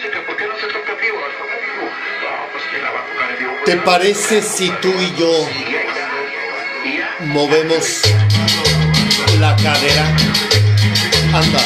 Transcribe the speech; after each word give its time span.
pues. 0.00 0.38
¿Te 3.64 3.76
parece 3.78 4.42
si 4.42 4.70
tú 4.82 4.88
y 4.88 5.14
yo 5.16 5.48
movemos 7.26 8.02
la 9.40 9.56
cadera? 9.56 10.06
Anda. 11.32 11.60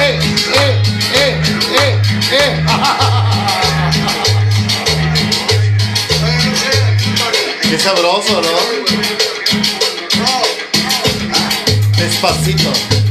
¡Eh, 0.00 0.18
eh, 0.54 0.82
eh, 1.14 1.40
eh, 1.78 2.00
eh! 2.32 2.64
Qué 7.70 7.78
sabroso, 7.78 8.42
¿no? 8.42 8.48
Despacito. 11.96 13.01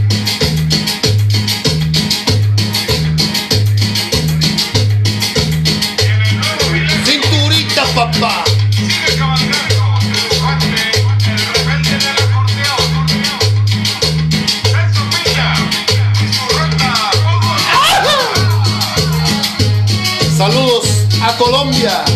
A 21.84 22.11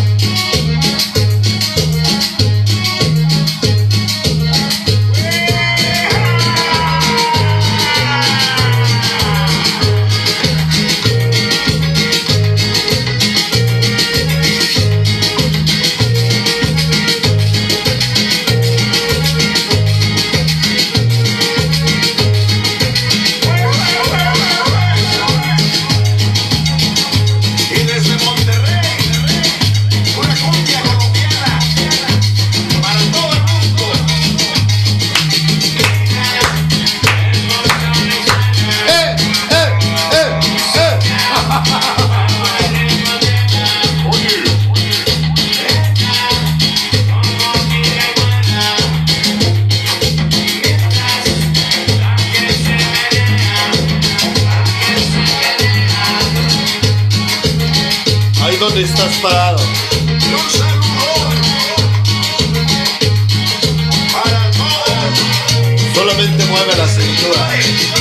Ahí 58.66 58.72
donde 58.72 58.82
estás 58.82 59.16
parado. 59.18 59.58
Solamente 65.94 66.44
mueve 66.46 66.76
la 66.76 66.88
cintura. 66.88 67.95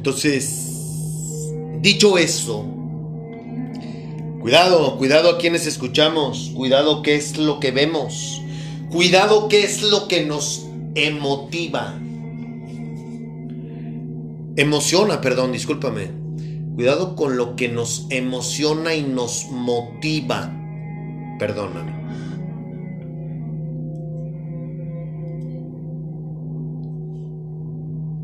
Entonces, 0.00 1.52
dicho 1.82 2.16
eso, 2.16 2.64
cuidado, 4.40 4.96
cuidado 4.96 5.28
a 5.28 5.36
quienes 5.36 5.66
escuchamos, 5.66 6.52
cuidado 6.56 7.02
qué 7.02 7.16
es 7.16 7.36
lo 7.36 7.60
que 7.60 7.70
vemos, 7.70 8.40
cuidado 8.90 9.48
qué 9.48 9.62
es 9.62 9.82
lo 9.82 10.08
que 10.08 10.24
nos 10.24 10.66
emotiva. 10.94 12.00
Emociona, 14.56 15.20
perdón, 15.20 15.52
discúlpame. 15.52 16.10
Cuidado 16.76 17.14
con 17.14 17.36
lo 17.36 17.54
que 17.54 17.68
nos 17.68 18.06
emociona 18.08 18.94
y 18.94 19.02
nos 19.02 19.48
motiva. 19.50 20.50
Perdóname. 21.38 21.92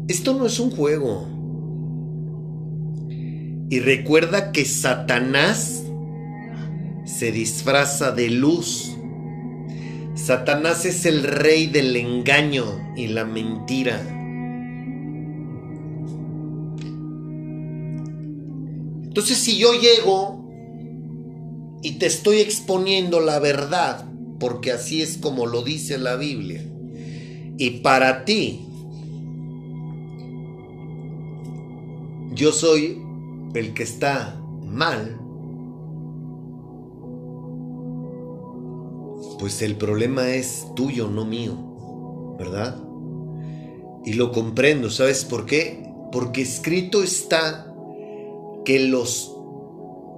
Esto 0.08 0.32
no 0.32 0.46
es 0.46 0.58
un 0.58 0.70
juego. 0.70 1.35
Y 3.68 3.80
recuerda 3.80 4.52
que 4.52 4.64
Satanás 4.64 5.82
se 7.04 7.32
disfraza 7.32 8.12
de 8.12 8.30
luz. 8.30 8.96
Satanás 10.14 10.84
es 10.84 11.04
el 11.06 11.22
rey 11.24 11.66
del 11.66 11.96
engaño 11.96 12.94
y 12.96 13.08
la 13.08 13.24
mentira. 13.24 14.00
Entonces 19.04 19.38
si 19.38 19.56
yo 19.56 19.72
llego 19.72 20.44
y 21.82 21.92
te 21.92 22.06
estoy 22.06 22.38
exponiendo 22.38 23.20
la 23.20 23.38
verdad, 23.38 24.04
porque 24.38 24.72
así 24.72 25.00
es 25.00 25.16
como 25.16 25.46
lo 25.46 25.62
dice 25.62 25.96
la 25.96 26.16
Biblia, 26.16 26.62
y 27.56 27.70
para 27.80 28.24
ti 28.26 28.60
yo 32.34 32.52
soy 32.52 33.05
el 33.58 33.74
que 33.74 33.82
está 33.82 34.40
mal, 34.62 35.18
pues 39.38 39.62
el 39.62 39.76
problema 39.76 40.30
es 40.30 40.66
tuyo, 40.74 41.08
no 41.08 41.24
mío, 41.24 42.36
¿verdad? 42.38 42.82
Y 44.04 44.14
lo 44.14 44.32
comprendo, 44.32 44.90
¿sabes 44.90 45.24
por 45.24 45.46
qué? 45.46 45.88
Porque 46.12 46.42
escrito 46.42 47.02
está 47.02 47.72
que 48.64 48.80
los 48.80 49.32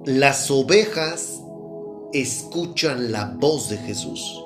las 0.05 0.49
ovejas 0.49 1.41
escuchan 2.13 3.11
la 3.11 3.35
voz 3.39 3.69
de 3.69 3.77
Jesús. 3.77 4.43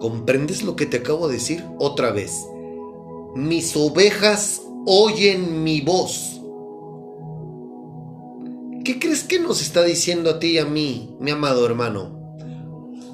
¿Comprendes 0.00 0.62
lo 0.62 0.76
que 0.76 0.86
te 0.86 0.98
acabo 0.98 1.28
de 1.28 1.34
decir? 1.34 1.64
Otra 1.78 2.10
vez. 2.10 2.46
Mis 3.34 3.74
ovejas 3.76 4.60
oyen 4.86 5.62
mi 5.62 5.80
voz. 5.80 6.40
¿Qué 8.84 8.98
crees 8.98 9.24
que 9.24 9.40
nos 9.40 9.62
está 9.62 9.82
diciendo 9.82 10.30
a 10.30 10.38
ti 10.38 10.52
y 10.52 10.58
a 10.58 10.66
mí, 10.66 11.16
mi 11.18 11.30
amado 11.30 11.64
hermano? 11.64 12.36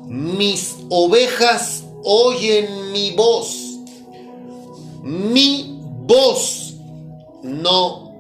Mis 0.07 0.77
ovejas 0.89 1.85
oyen 2.03 2.93
mi 2.93 3.13
voz. 3.13 3.79
Mi 5.03 5.79
voz. 6.07 6.75
No 7.43 8.11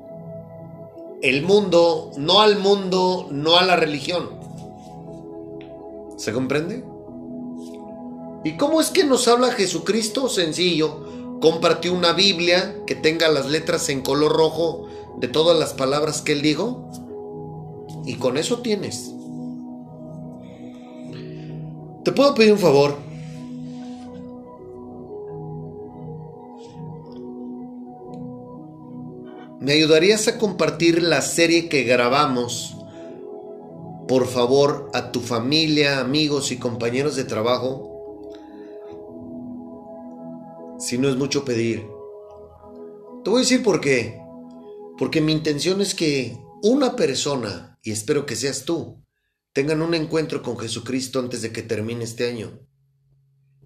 el 1.23 1.43
mundo, 1.43 2.12
no 2.17 2.41
al 2.41 2.58
mundo, 2.58 3.29
no 3.31 3.58
a 3.58 3.62
la 3.62 3.76
religión. 3.76 4.31
¿Se 6.17 6.32
comprende? 6.32 6.85
¿Y 8.44 8.56
cómo 8.56 8.81
es 8.81 8.91
que 8.91 9.05
nos 9.05 9.29
habla 9.29 9.53
Jesucristo? 9.53 10.31
Sencillo 10.31 11.11
Cómprate 11.41 11.88
una 11.88 12.12
Biblia 12.12 12.76
que 12.87 12.94
tenga 12.94 13.29
las 13.29 13.46
letras 13.46 13.88
en 13.88 14.03
color 14.03 14.32
rojo 14.32 14.87
de 15.17 15.26
todas 15.26 15.58
las 15.58 15.73
palabras 15.73 16.20
que 16.20 16.32
él 16.32 16.43
dijo. 16.43 16.91
Y 18.10 18.14
con 18.14 18.36
eso 18.36 18.58
tienes. 18.58 19.14
Te 22.02 22.10
puedo 22.10 22.34
pedir 22.34 22.52
un 22.54 22.58
favor. 22.58 22.96
¿Me 29.60 29.74
ayudarías 29.74 30.26
a 30.26 30.38
compartir 30.38 31.04
la 31.04 31.22
serie 31.22 31.68
que 31.68 31.84
grabamos? 31.84 32.76
Por 34.08 34.26
favor, 34.26 34.90
a 34.92 35.12
tu 35.12 35.20
familia, 35.20 36.00
amigos 36.00 36.50
y 36.50 36.56
compañeros 36.56 37.14
de 37.14 37.22
trabajo 37.22 38.26
si 40.80 40.98
no 40.98 41.08
es 41.08 41.16
mucho 41.16 41.44
pedir. 41.44 41.86
Te 43.22 43.30
voy 43.30 43.38
a 43.38 43.42
decir 43.42 43.62
por 43.62 43.80
qué. 43.80 44.20
Porque 44.98 45.20
mi 45.20 45.30
intención 45.30 45.80
es 45.80 45.94
que 45.94 46.36
una 46.64 46.96
persona, 46.96 47.69
y 47.82 47.93
espero 47.93 48.27
que 48.27 48.37
seas 48.37 48.65
tú, 48.65 49.03
tengan 49.53 49.82
un 49.82 49.94
encuentro 49.94 50.43
con 50.43 50.59
Jesucristo 50.59 51.19
antes 51.19 51.43
de 51.43 51.53
que 51.53 51.62
termine 51.62 52.05
este 52.05 52.29
año. 52.29 52.67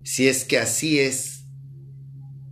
Si 0.02 0.28
es 0.28 0.44
que 0.44 0.58
así 0.58 0.98
es, 0.98 1.44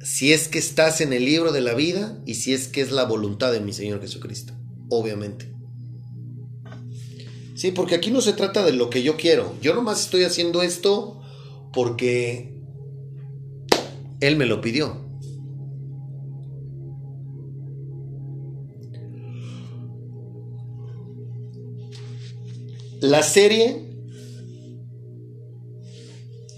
si 0.00 0.32
es 0.32 0.48
que 0.48 0.58
estás 0.58 1.00
en 1.00 1.12
el 1.12 1.24
libro 1.24 1.52
de 1.52 1.60
la 1.60 1.74
vida 1.74 2.20
y 2.26 2.34
si 2.34 2.52
es 2.54 2.68
que 2.68 2.80
es 2.80 2.90
la 2.90 3.04
voluntad 3.04 3.52
de 3.52 3.60
mi 3.60 3.72
Señor 3.72 4.00
Jesucristo, 4.00 4.54
obviamente. 4.88 5.52
Sí, 7.54 7.70
porque 7.70 7.94
aquí 7.94 8.10
no 8.10 8.20
se 8.20 8.32
trata 8.32 8.64
de 8.64 8.72
lo 8.72 8.90
que 8.90 9.02
yo 9.02 9.16
quiero. 9.16 9.54
Yo 9.60 9.74
nomás 9.74 10.00
estoy 10.00 10.24
haciendo 10.24 10.62
esto 10.62 11.20
porque 11.72 12.56
él 14.20 14.36
me 14.36 14.46
lo 14.46 14.60
pidió. 14.60 15.11
La 23.02 23.24
serie, 23.24 23.82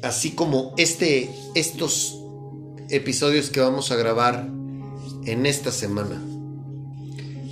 así 0.03 0.33
como 0.33 0.75
este, 0.77 1.31
estos 1.55 2.21
episodios 2.91 3.49
que 3.49 3.61
vamos 3.61 3.91
a 3.91 3.97
grabar 3.97 4.47
en 5.25 5.47
esta 5.47 5.73
semana, 5.73 6.23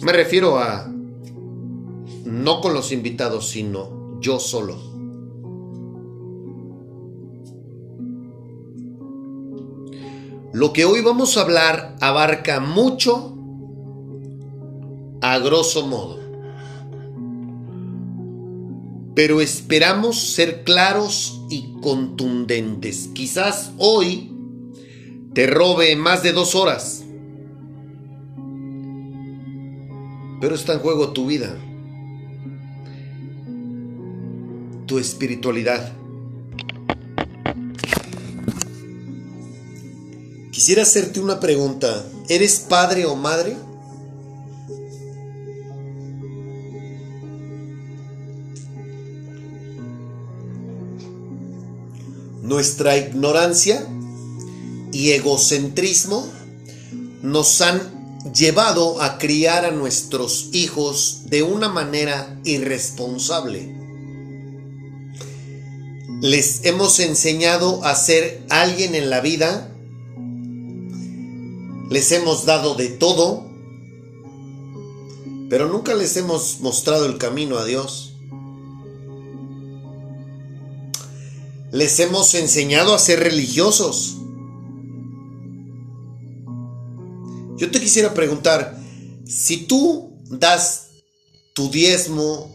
me 0.02 0.12
refiero 0.12 0.58
a 0.58 0.92
no 2.26 2.60
con 2.60 2.74
los 2.74 2.92
invitados, 2.92 3.48
sino 3.48 4.20
yo 4.20 4.38
solo. 4.38 4.76
Lo 10.52 10.74
que 10.74 10.84
hoy 10.84 11.00
vamos 11.00 11.38
a 11.38 11.40
hablar 11.40 11.96
abarca 12.02 12.60
mucho 12.60 13.38
a 15.22 15.38
grosso 15.38 15.86
modo. 15.86 16.21
Pero 19.14 19.40
esperamos 19.40 20.18
ser 20.18 20.64
claros 20.64 21.42
y 21.50 21.74
contundentes. 21.82 23.10
Quizás 23.14 23.72
hoy 23.76 24.32
te 25.34 25.46
robe 25.46 25.94
más 25.96 26.22
de 26.22 26.32
dos 26.32 26.54
horas. 26.54 27.04
Pero 30.40 30.54
está 30.54 30.72
en 30.72 30.80
juego 30.80 31.12
tu 31.12 31.26
vida, 31.26 31.56
tu 34.86 34.98
espiritualidad. 34.98 35.92
Quisiera 40.50 40.82
hacerte 40.82 41.20
una 41.20 41.38
pregunta. 41.38 42.04
¿Eres 42.28 42.60
padre 42.60 43.06
o 43.06 43.14
madre? 43.14 43.56
Nuestra 52.52 52.98
ignorancia 52.98 53.88
y 54.92 55.12
egocentrismo 55.12 56.30
nos 57.22 57.62
han 57.62 57.80
llevado 58.34 59.00
a 59.00 59.16
criar 59.16 59.64
a 59.64 59.70
nuestros 59.70 60.50
hijos 60.52 61.22
de 61.30 61.42
una 61.42 61.70
manera 61.70 62.38
irresponsable. 62.44 63.74
Les 66.20 66.66
hemos 66.66 67.00
enseñado 67.00 67.82
a 67.84 67.94
ser 67.94 68.44
alguien 68.50 68.94
en 68.94 69.08
la 69.08 69.22
vida 69.22 69.72
les 71.88 72.12
hemos 72.12 72.44
dado 72.46 72.74
de 72.74 72.88
todo, 72.88 73.44
pero 75.48 75.68
nunca 75.68 75.94
les 75.94 76.16
hemos 76.16 76.60
mostrado 76.60 77.06
el 77.06 77.18
camino 77.18 77.56
a 77.58 77.64
Dios. 77.64 78.11
Les 81.72 81.98
hemos 82.00 82.34
enseñado 82.34 82.94
a 82.94 82.98
ser 82.98 83.20
religiosos. 83.20 84.18
Yo 87.56 87.70
te 87.70 87.80
quisiera 87.80 88.12
preguntar, 88.12 88.78
si 89.26 89.66
tú 89.66 90.18
das 90.28 90.88
tu 91.54 91.70
diezmo 91.70 92.54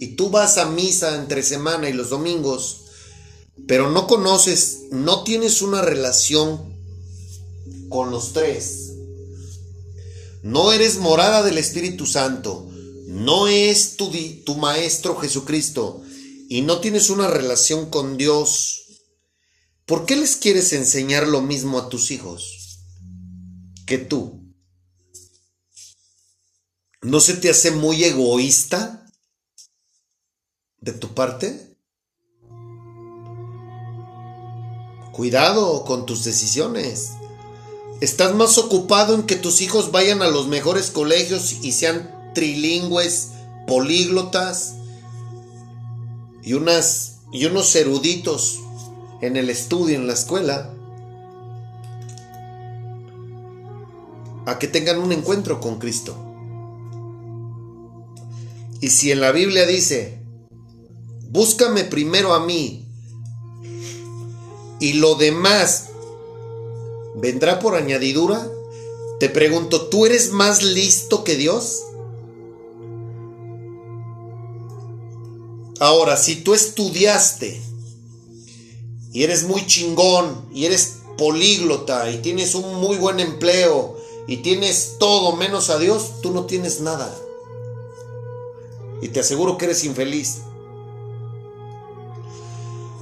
y 0.00 0.16
tú 0.16 0.30
vas 0.30 0.56
a 0.56 0.64
misa 0.64 1.14
entre 1.16 1.42
semana 1.42 1.90
y 1.90 1.92
los 1.92 2.08
domingos, 2.08 2.84
pero 3.66 3.90
no 3.90 4.06
conoces, 4.06 4.84
no 4.90 5.24
tienes 5.24 5.60
una 5.60 5.82
relación 5.82 6.74
con 7.90 8.10
los 8.10 8.32
tres. 8.32 8.92
no 10.42 10.72
eres 10.72 10.98
morada 10.98 11.42
del 11.42 11.56
Espíritu 11.56 12.06
Santo, 12.06 12.66
no 13.06 13.48
es 13.48 13.96
tu, 13.96 14.10
tu 14.44 14.56
Maestro 14.56 15.16
Jesucristo 15.16 16.02
y 16.48 16.62
no 16.62 16.80
tienes 16.80 17.10
una 17.10 17.28
relación 17.28 17.90
con 17.90 18.16
Dios, 18.16 18.84
¿por 19.86 20.06
qué 20.06 20.16
les 20.16 20.36
quieres 20.36 20.72
enseñar 20.72 21.26
lo 21.26 21.40
mismo 21.40 21.78
a 21.78 21.88
tus 21.88 22.10
hijos 22.10 22.80
que 23.86 23.98
tú? 23.98 24.54
¿No 27.02 27.20
se 27.20 27.34
te 27.34 27.50
hace 27.50 27.70
muy 27.70 28.04
egoísta 28.04 29.06
de 30.78 30.92
tu 30.92 31.14
parte? 31.14 31.76
Cuidado 35.12 35.84
con 35.84 36.06
tus 36.06 36.24
decisiones. 36.24 37.10
Estás 38.00 38.34
más 38.34 38.58
ocupado 38.58 39.14
en 39.14 39.24
que 39.24 39.36
tus 39.36 39.60
hijos 39.60 39.92
vayan 39.92 40.22
a 40.22 40.28
los 40.28 40.48
mejores 40.48 40.90
colegios 40.90 41.52
y 41.62 41.72
sean 41.72 42.32
trilingües, 42.34 43.28
políglotas 43.66 44.74
y, 46.44 46.50
y 46.50 47.44
unos 47.46 47.74
eruditos 47.74 48.60
en 49.20 49.36
el 49.36 49.48
estudio, 49.48 49.96
en 49.96 50.06
la 50.06 50.12
escuela, 50.12 50.74
a 54.46 54.58
que 54.58 54.68
tengan 54.68 54.98
un 54.98 55.12
encuentro 55.12 55.60
con 55.60 55.78
Cristo. 55.78 56.14
Y 58.80 58.90
si 58.90 59.10
en 59.10 59.22
la 59.22 59.32
Biblia 59.32 59.66
dice, 59.66 60.20
búscame 61.30 61.84
primero 61.84 62.34
a 62.34 62.44
mí 62.44 62.86
y 64.78 64.92
lo 64.94 65.14
demás 65.14 65.88
vendrá 67.16 67.58
por 67.58 67.74
añadidura, 67.74 68.46
te 69.18 69.30
pregunto, 69.30 69.86
¿tú 69.86 70.04
eres 70.04 70.32
más 70.32 70.62
listo 70.62 71.24
que 71.24 71.36
Dios? 71.36 71.84
Ahora, 75.80 76.16
si 76.16 76.36
tú 76.36 76.54
estudiaste 76.54 77.60
y 79.12 79.22
eres 79.24 79.44
muy 79.44 79.66
chingón 79.66 80.48
y 80.52 80.66
eres 80.66 80.98
políglota 81.18 82.10
y 82.10 82.18
tienes 82.18 82.54
un 82.54 82.74
muy 82.76 82.96
buen 82.96 83.20
empleo 83.20 83.96
y 84.26 84.38
tienes 84.38 84.96
todo 84.98 85.36
menos 85.36 85.70
a 85.70 85.78
Dios, 85.78 86.20
tú 86.22 86.32
no 86.32 86.46
tienes 86.46 86.80
nada. 86.80 87.14
Y 89.02 89.08
te 89.08 89.20
aseguro 89.20 89.58
que 89.58 89.66
eres 89.66 89.84
infeliz. 89.84 90.38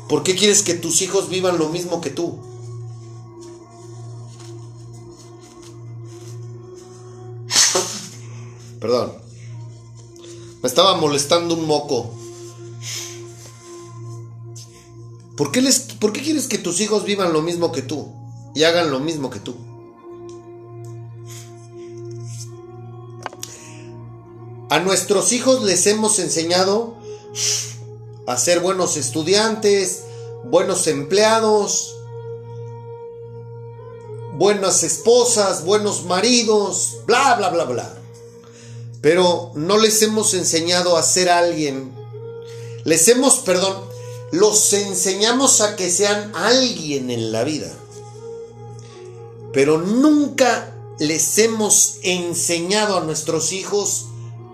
¿Por 0.09 0.23
qué 0.23 0.35
quieres 0.35 0.63
que 0.63 0.75
tus 0.75 1.01
hijos 1.03 1.29
vivan 1.29 1.59
lo 1.59 1.69
mismo 1.69 2.01
que 2.01 2.11
tú? 2.11 2.39
Perdón. 8.81 9.13
Me 10.63 10.69
estaba 10.69 10.97
molestando 10.97 11.55
un 11.55 11.67
moco. 11.67 12.22
¿Por 15.37 15.51
qué, 15.51 15.63
les, 15.63 15.81
¿Por 15.81 16.13
qué 16.13 16.23
quieres 16.23 16.47
que 16.47 16.59
tus 16.59 16.81
hijos 16.81 17.05
vivan 17.05 17.33
lo 17.33 17.43
mismo 17.43 17.73
que 17.73 17.83
tú? 17.83 18.13
Y 18.55 18.65
hagan 18.65 18.91
lo 18.91 19.01
mismo 19.01 19.31
que 19.31 19.41
tú. 19.41 19.55
A 24.69 24.79
nuestros 24.81 25.33
hijos 25.33 25.63
les 25.65 25.87
hemos 25.87 26.19
enseñado 26.19 26.97
a 28.27 28.37
ser 28.37 28.61
buenos 28.61 28.97
estudiantes, 28.97 30.05
buenos 30.45 30.87
empleados, 30.87 31.95
buenas 34.35 34.83
esposas, 34.83 35.65
buenos 35.65 36.05
maridos, 36.05 36.99
bla, 37.07 37.35
bla, 37.35 37.51
bla, 37.51 37.65
bla. 37.65 37.99
Pero 39.01 39.53
no 39.55 39.79
les 39.79 40.01
hemos 40.03 40.33
enseñado 40.35 40.97
a 40.97 41.03
ser 41.03 41.29
alguien. 41.29 41.93
Les 42.85 43.09
hemos, 43.09 43.41
perdón, 43.41 43.92
los 44.33 44.73
enseñamos 44.73 45.61
a 45.61 45.77
que 45.77 45.91
sean 45.91 46.33
alguien 46.35 47.11
en 47.11 47.33
la 47.33 47.45
vida. 47.45 47.71
Pero 49.53 49.79
nunca 49.79 50.75
les 50.99 51.37
hemos 51.37 51.99
enseñado 52.03 52.97
a 52.97 53.05
nuestros 53.05 53.53
hijos 53.53 54.07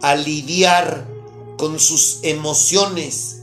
a 0.02 0.16
lidiar 0.16 1.08
con 1.56 1.78
sus 1.78 2.18
emociones, 2.22 3.36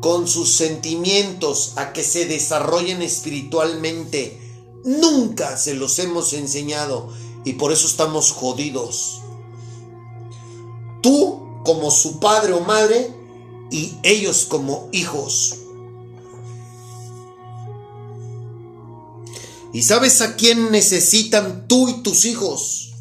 con 0.00 0.26
sus 0.26 0.54
sentimientos, 0.54 1.74
a 1.76 1.92
que 1.92 2.02
se 2.02 2.24
desarrollen 2.24 3.02
espiritualmente. 3.02 4.40
Nunca 4.84 5.58
se 5.58 5.74
los 5.74 5.98
hemos 5.98 6.32
enseñado 6.32 7.10
y 7.44 7.52
por 7.52 7.70
eso 7.70 7.86
estamos 7.86 8.32
jodidos. 8.32 9.20
Tú 11.02 11.60
como 11.64 11.90
su 11.90 12.18
padre 12.18 12.54
o 12.54 12.60
madre 12.60 13.14
y 13.70 13.92
ellos 14.02 14.46
como 14.48 14.88
hijos. 14.92 15.58
¿Y 19.72 19.82
sabes 19.82 20.20
a 20.20 20.36
quién 20.36 20.70
necesitan 20.70 21.66
tú 21.66 21.88
y 21.88 22.02
tus 22.02 22.24
hijos? 22.24 22.92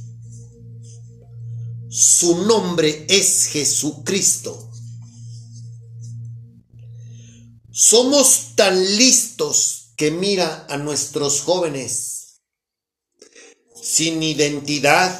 Su 1.90 2.46
nombre 2.46 3.06
es 3.10 3.48
Jesucristo. 3.48 4.70
Somos 7.72 8.56
tan 8.56 8.80
listos 8.98 9.92
que 9.98 10.12
mira 10.12 10.66
a 10.70 10.78
nuestros 10.78 11.42
jóvenes 11.42 12.22
sin 13.82 14.22
identidad, 14.22 15.20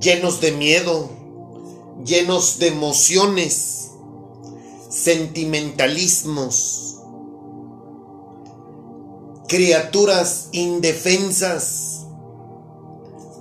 llenos 0.00 0.40
de 0.40 0.52
miedo, 0.52 1.08
llenos 2.04 2.58
de 2.58 2.68
emociones, 2.68 3.90
sentimentalismos, 4.90 6.87
criaturas 9.48 10.50
indefensas, 10.52 12.06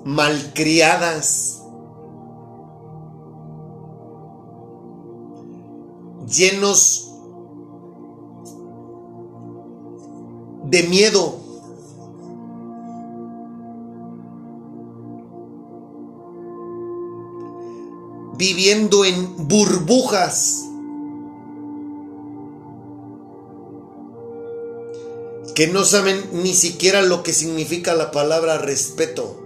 malcriadas, 0.06 1.62
llenos 6.26 7.12
de 10.64 10.84
miedo. 10.84 11.48
viviendo 18.38 19.04
en 19.04 19.48
burbujas 19.48 20.67
que 25.58 25.66
no 25.66 25.86
saben 25.86 26.24
ni 26.44 26.54
siquiera 26.54 27.02
lo 27.02 27.24
que 27.24 27.34
significa 27.34 27.96
la 27.96 28.12
palabra 28.12 28.60
respeto, 28.60 29.42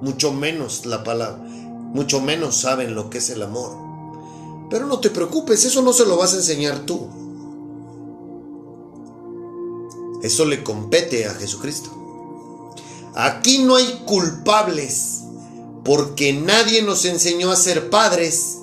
mucho 0.00 0.32
menos 0.32 0.86
la 0.86 1.02
palabra, 1.02 1.38
mucho 1.42 2.20
menos 2.20 2.58
saben 2.58 2.94
lo 2.94 3.10
que 3.10 3.18
es 3.18 3.30
el 3.30 3.42
amor. 3.42 3.76
Pero 4.70 4.86
no 4.86 5.00
te 5.00 5.10
preocupes, 5.10 5.64
eso 5.64 5.82
no 5.82 5.92
se 5.92 6.06
lo 6.06 6.16
vas 6.16 6.34
a 6.34 6.36
enseñar 6.36 6.86
tú. 6.86 7.08
Eso 10.22 10.44
le 10.44 10.62
compete 10.62 11.26
a 11.26 11.34
Jesucristo. 11.34 11.90
Aquí 13.16 13.58
no 13.58 13.74
hay 13.74 14.04
culpables, 14.06 15.22
porque 15.84 16.32
nadie 16.32 16.80
nos 16.82 17.04
enseñó 17.06 17.50
a 17.50 17.56
ser 17.56 17.90
padres, 17.90 18.58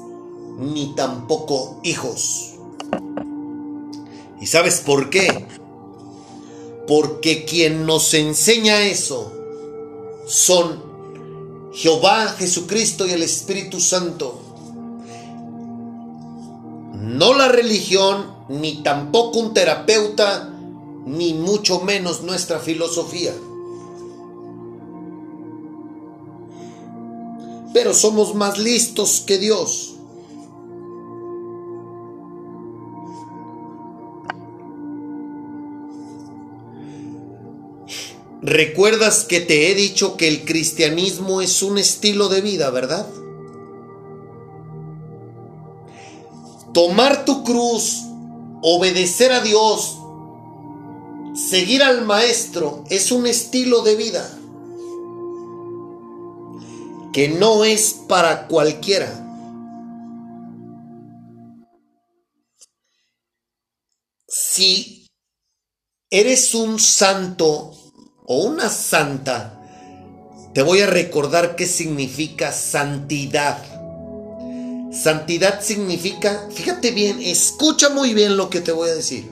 ni 0.58 0.96
tampoco 0.96 1.82
hijos. 1.84 2.54
¿Y 4.40 4.48
sabes 4.48 4.80
por 4.80 5.10
qué? 5.10 5.60
Porque 6.92 7.46
quien 7.46 7.86
nos 7.86 8.14
enseña 8.14 8.82
eso 8.82 9.32
son 10.28 10.84
Jehová, 11.72 12.28
Jesucristo 12.38 13.08
y 13.08 13.12
el 13.12 13.24
Espíritu 13.24 13.80
Santo. 13.80 14.42
No 16.96 17.34
la 17.34 17.48
religión, 17.48 18.36
ni 18.50 18.84
tampoco 18.84 19.40
un 19.40 19.54
terapeuta, 19.54 20.54
ni 21.06 21.34
mucho 21.34 21.80
menos 21.80 22.24
nuestra 22.24 22.60
filosofía. 22.60 23.34
Pero 27.74 27.94
somos 27.94 28.36
más 28.36 28.58
listos 28.58 29.24
que 29.26 29.38
Dios. 29.38 29.94
Recuerdas 38.42 39.24
que 39.24 39.40
te 39.40 39.72
he 39.72 39.76
dicho 39.76 40.18
que 40.18 40.28
el 40.28 40.46
cristianismo 40.46 41.42
es 41.42 41.62
un 41.62 41.78
estilo 41.78 42.28
de 42.30 42.42
vida, 42.42 42.70
¿verdad? 42.72 43.08
Tomar 46.74 47.26
tu 47.26 47.44
cruz, 47.44 48.04
obedecer 48.62 49.32
a 49.32 49.42
Dios, 49.42 49.98
seguir 51.36 51.84
al 51.84 52.06
Maestro 52.06 52.84
es 52.90 53.12
un 53.12 53.28
estilo 53.28 53.82
de 53.84 53.96
vida. 53.96 54.38
que 57.12 57.28
no 57.28 57.66
es 57.66 57.94
para 58.08 58.48
cualquiera. 58.48 59.28
Si 64.28 65.08
eres 66.10 66.56
un 66.56 66.80
santo 66.80 67.74
o 68.32 68.46
una 68.46 68.70
santa, 68.70 69.60
te 70.54 70.62
voy 70.62 70.80
a 70.80 70.88
recordar 70.88 71.58
qué 71.58 71.66
significa 71.66 72.54
santidad. 72.54 73.58
Santidad 74.94 75.62
significa, 75.62 76.48
fíjate 76.50 76.92
bien, 76.92 77.22
escucha 77.22 77.90
muy 77.90 78.14
bien 78.14 78.38
lo 78.38 78.50
que 78.50 78.62
te 78.62 78.72
voy 78.72 78.88
a 78.88 78.96
decir. 78.96 79.30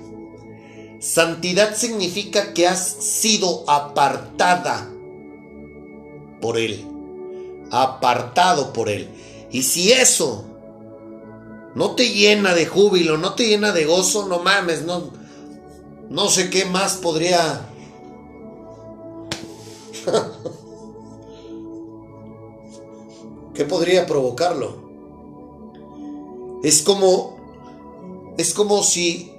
Santidad 1.00 1.78
significa 1.78 2.54
que 2.54 2.68
has 2.68 2.82
sido 2.82 3.64
apartada 3.70 4.90
por 6.42 6.58
Él. 6.58 6.86
Apartado 7.72 8.74
por 8.74 8.90
Él. 8.90 9.08
Y 9.50 9.64
si 9.64 9.94
eso 9.94 10.44
no 11.74 11.96
te 11.96 12.10
llena 12.10 12.54
de 12.54 12.66
júbilo, 12.66 13.18
no 13.18 13.34
te 13.34 13.48
llena 13.48 13.72
de 13.72 13.86
gozo, 13.86 14.28
no 14.28 14.40
mames, 14.40 14.82
no, 14.82 15.14
no 16.10 16.28
sé 16.28 16.50
qué 16.50 16.66
más 16.66 16.98
podría... 16.98 17.66
¿Qué 23.54 23.66
podría 23.66 24.06
provocarlo? 24.06 24.90
Es 26.64 26.82
como... 26.82 27.38
Es 28.38 28.54
como 28.54 28.84
si 28.84 29.34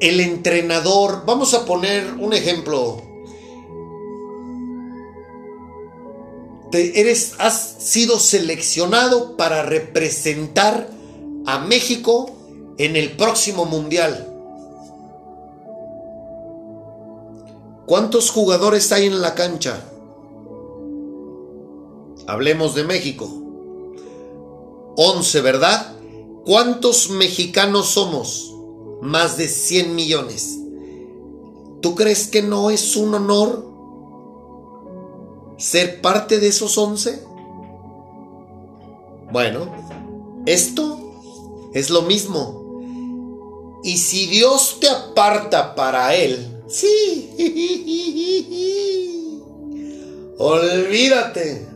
el 0.00 0.20
entrenador, 0.20 1.24
vamos 1.26 1.54
a 1.54 1.64
poner 1.64 2.14
un 2.18 2.32
ejemplo. 2.32 3.02
Eres, 6.72 7.34
has 7.38 7.76
sido 7.78 8.18
seleccionado 8.18 9.36
para 9.36 9.62
representar 9.62 10.90
a 11.46 11.58
México 11.58 12.30
en 12.76 12.96
el 12.96 13.16
próximo 13.16 13.64
mundial. 13.64 14.35
¿Cuántos 17.86 18.30
jugadores 18.30 18.90
hay 18.90 19.06
en 19.06 19.22
la 19.22 19.36
cancha? 19.36 19.92
Hablemos 22.26 22.74
de 22.74 22.82
México. 22.82 23.28
11, 24.96 25.40
¿verdad? 25.40 25.94
¿Cuántos 26.44 27.10
mexicanos 27.10 27.90
somos? 27.90 28.52
Más 29.02 29.36
de 29.36 29.46
100 29.46 29.94
millones. 29.94 30.58
¿Tú 31.80 31.94
crees 31.94 32.26
que 32.26 32.42
no 32.42 32.70
es 32.70 32.96
un 32.96 33.14
honor 33.14 33.64
ser 35.56 36.00
parte 36.00 36.40
de 36.40 36.48
esos 36.48 36.76
11? 36.76 37.22
Bueno, 39.30 39.72
esto 40.44 40.98
es 41.72 41.90
lo 41.90 42.02
mismo. 42.02 42.80
Y 43.84 43.98
si 43.98 44.26
Dios 44.26 44.78
te 44.80 44.88
aparta 44.88 45.76
para 45.76 46.16
Él, 46.16 46.55
sí, 46.68 47.30
olvídate. 50.38 51.68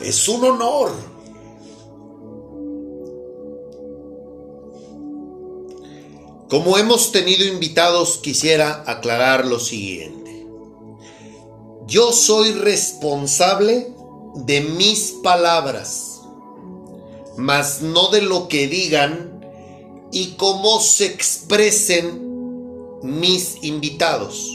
Es 0.00 0.28
un 0.28 0.44
honor. 0.44 0.92
Como 6.48 6.78
hemos 6.78 7.12
tenido 7.12 7.44
invitados, 7.44 8.18
quisiera 8.18 8.82
aclarar 8.86 9.46
lo 9.46 9.60
siguiente. 9.60 10.46
Yo 11.86 12.12
soy 12.12 12.52
responsable 12.52 13.94
de 14.34 14.60
mis 14.60 15.12
palabras, 15.22 16.22
mas 17.36 17.82
no 17.82 18.08
de 18.08 18.22
lo 18.22 18.48
que 18.48 18.66
digan 18.66 19.29
y 20.12 20.32
cómo 20.32 20.80
se 20.80 21.06
expresen 21.06 22.20
mis 23.02 23.62
invitados. 23.62 24.50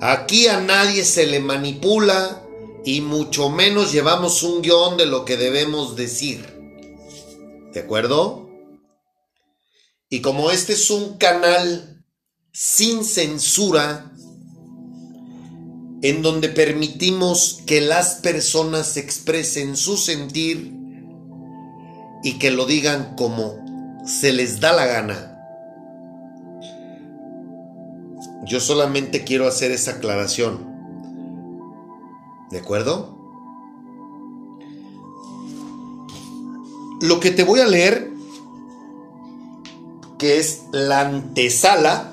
Aquí 0.00 0.46
a 0.48 0.60
nadie 0.60 1.04
se 1.04 1.26
le 1.26 1.40
manipula, 1.40 2.46
y 2.84 3.02
mucho 3.02 3.50
menos 3.50 3.92
llevamos 3.92 4.42
un 4.42 4.62
guion 4.62 4.96
de 4.96 5.06
lo 5.06 5.24
que 5.24 5.36
debemos 5.36 5.96
decir. 5.96 6.46
¿De 7.74 7.80
acuerdo? 7.80 8.48
Y 10.08 10.22
como 10.22 10.50
este 10.50 10.72
es 10.72 10.90
un 10.90 11.18
canal 11.18 12.04
sin 12.52 13.04
censura, 13.04 14.12
en 16.02 16.22
donde 16.22 16.48
permitimos 16.48 17.60
que 17.66 17.82
las 17.82 18.14
personas 18.16 18.96
expresen 18.96 19.76
su 19.76 19.98
sentir 19.98 20.72
y 22.24 22.38
que 22.38 22.50
lo 22.50 22.64
digan 22.64 23.14
como 23.16 23.69
se 24.10 24.32
les 24.32 24.58
da 24.58 24.72
la 24.72 24.86
gana. 24.86 25.36
Yo 28.44 28.58
solamente 28.58 29.22
quiero 29.22 29.46
hacer 29.46 29.70
esa 29.70 29.92
aclaración. 29.92 30.68
¿De 32.50 32.58
acuerdo? 32.58 33.16
Lo 37.00 37.20
que 37.20 37.30
te 37.30 37.44
voy 37.44 37.60
a 37.60 37.68
leer, 37.68 38.10
que 40.18 40.38
es 40.38 40.64
la 40.72 41.02
antesala, 41.02 42.12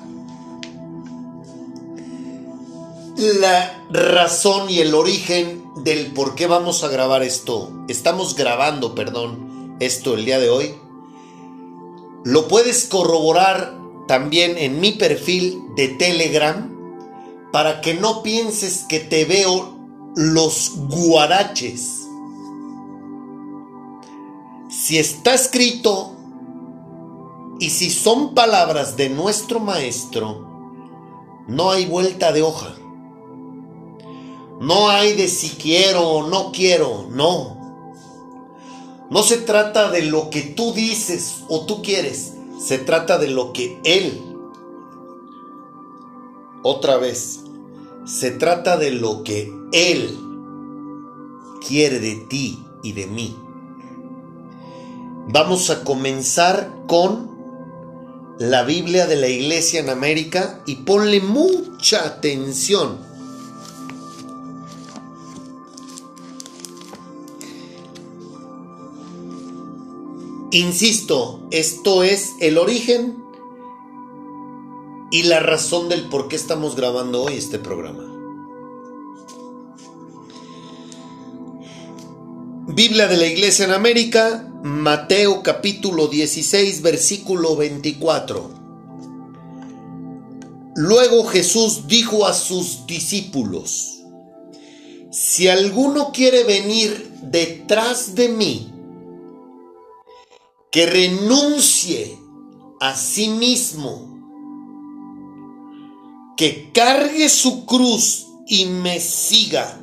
la 3.16 3.84
razón 3.90 4.70
y 4.70 4.78
el 4.78 4.94
origen 4.94 5.64
del 5.82 6.12
por 6.12 6.36
qué 6.36 6.46
vamos 6.46 6.84
a 6.84 6.88
grabar 6.88 7.24
esto. 7.24 7.72
Estamos 7.88 8.36
grabando, 8.36 8.94
perdón, 8.94 9.76
esto 9.80 10.14
el 10.14 10.24
día 10.24 10.38
de 10.38 10.48
hoy. 10.48 10.87
Lo 12.28 12.46
puedes 12.46 12.84
corroborar 12.84 13.74
también 14.06 14.58
en 14.58 14.80
mi 14.80 14.92
perfil 14.92 15.62
de 15.76 15.88
Telegram 15.88 16.70
para 17.52 17.80
que 17.80 17.94
no 17.94 18.22
pienses 18.22 18.84
que 18.86 19.00
te 19.00 19.24
veo 19.24 19.78
los 20.14 20.72
guaraches. 20.90 22.06
Si 24.68 24.98
está 24.98 25.32
escrito 25.32 26.12
y 27.60 27.70
si 27.70 27.88
son 27.88 28.34
palabras 28.34 28.98
de 28.98 29.08
nuestro 29.08 29.58
maestro, 29.58 30.46
no 31.46 31.70
hay 31.70 31.86
vuelta 31.86 32.30
de 32.30 32.42
hoja. 32.42 32.76
No 34.60 34.90
hay 34.90 35.14
de 35.14 35.28
si 35.28 35.48
quiero 35.48 36.06
o 36.06 36.28
no 36.28 36.52
quiero, 36.52 37.06
no. 37.10 37.57
No 39.10 39.22
se 39.22 39.38
trata 39.38 39.90
de 39.90 40.02
lo 40.02 40.30
que 40.30 40.42
tú 40.42 40.72
dices 40.72 41.44
o 41.48 41.66
tú 41.66 41.82
quieres, 41.82 42.34
se 42.60 42.78
trata 42.78 43.18
de 43.18 43.28
lo 43.28 43.52
que 43.52 43.80
Él. 43.84 44.22
Otra 46.62 46.98
vez, 46.98 47.40
se 48.04 48.30
trata 48.30 48.78
de 48.78 48.90
lo 48.90 49.22
que 49.22 49.52
él 49.72 50.18
quiere 51.66 52.00
de 52.00 52.16
ti 52.28 52.64
y 52.82 52.92
de 52.92 53.06
mí. 53.06 53.36
Vamos 55.28 55.68
a 55.68 55.84
comenzar 55.84 56.72
con 56.86 57.36
la 58.38 58.62
Biblia 58.62 59.06
de 59.06 59.16
la 59.16 59.28
Iglesia 59.28 59.80
en 59.80 59.90
América 59.90 60.62
y 60.64 60.76
ponle 60.76 61.20
mucha 61.20 62.06
atención. 62.06 62.98
Insisto, 70.50 71.46
esto 71.50 72.02
es 72.02 72.32
el 72.40 72.56
origen 72.56 73.22
y 75.10 75.24
la 75.24 75.40
razón 75.40 75.90
del 75.90 76.08
por 76.08 76.28
qué 76.28 76.36
estamos 76.36 76.74
grabando 76.74 77.22
hoy 77.22 77.34
este 77.34 77.58
programa. 77.58 78.04
Biblia 82.66 83.08
de 83.08 83.18
la 83.18 83.26
Iglesia 83.26 83.66
en 83.66 83.72
América, 83.72 84.50
Mateo 84.62 85.42
capítulo 85.42 86.06
16, 86.06 86.80
versículo 86.80 87.54
24. 87.54 88.50
Luego 90.76 91.24
Jesús 91.26 91.88
dijo 91.88 92.24
a 92.24 92.32
sus 92.32 92.86
discípulos, 92.86 93.98
si 95.10 95.48
alguno 95.48 96.10
quiere 96.10 96.44
venir 96.44 97.10
detrás 97.20 98.14
de 98.14 98.30
mí, 98.30 98.72
que 100.70 100.86
renuncie 100.86 102.18
a 102.80 102.94
sí 102.94 103.28
mismo, 103.28 104.18
que 106.36 106.70
cargue 106.72 107.28
su 107.28 107.66
cruz 107.66 108.26
y 108.46 108.66
me 108.66 109.00
siga. 109.00 109.80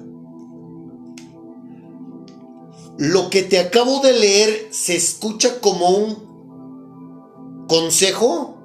Lo 2.97 3.29
que 3.29 3.43
te 3.43 3.59
acabo 3.59 3.99
de 3.99 4.13
leer 4.13 4.69
se 4.71 4.95
escucha 4.95 5.59
como 5.59 5.89
un 5.89 7.65
consejo, 7.67 8.57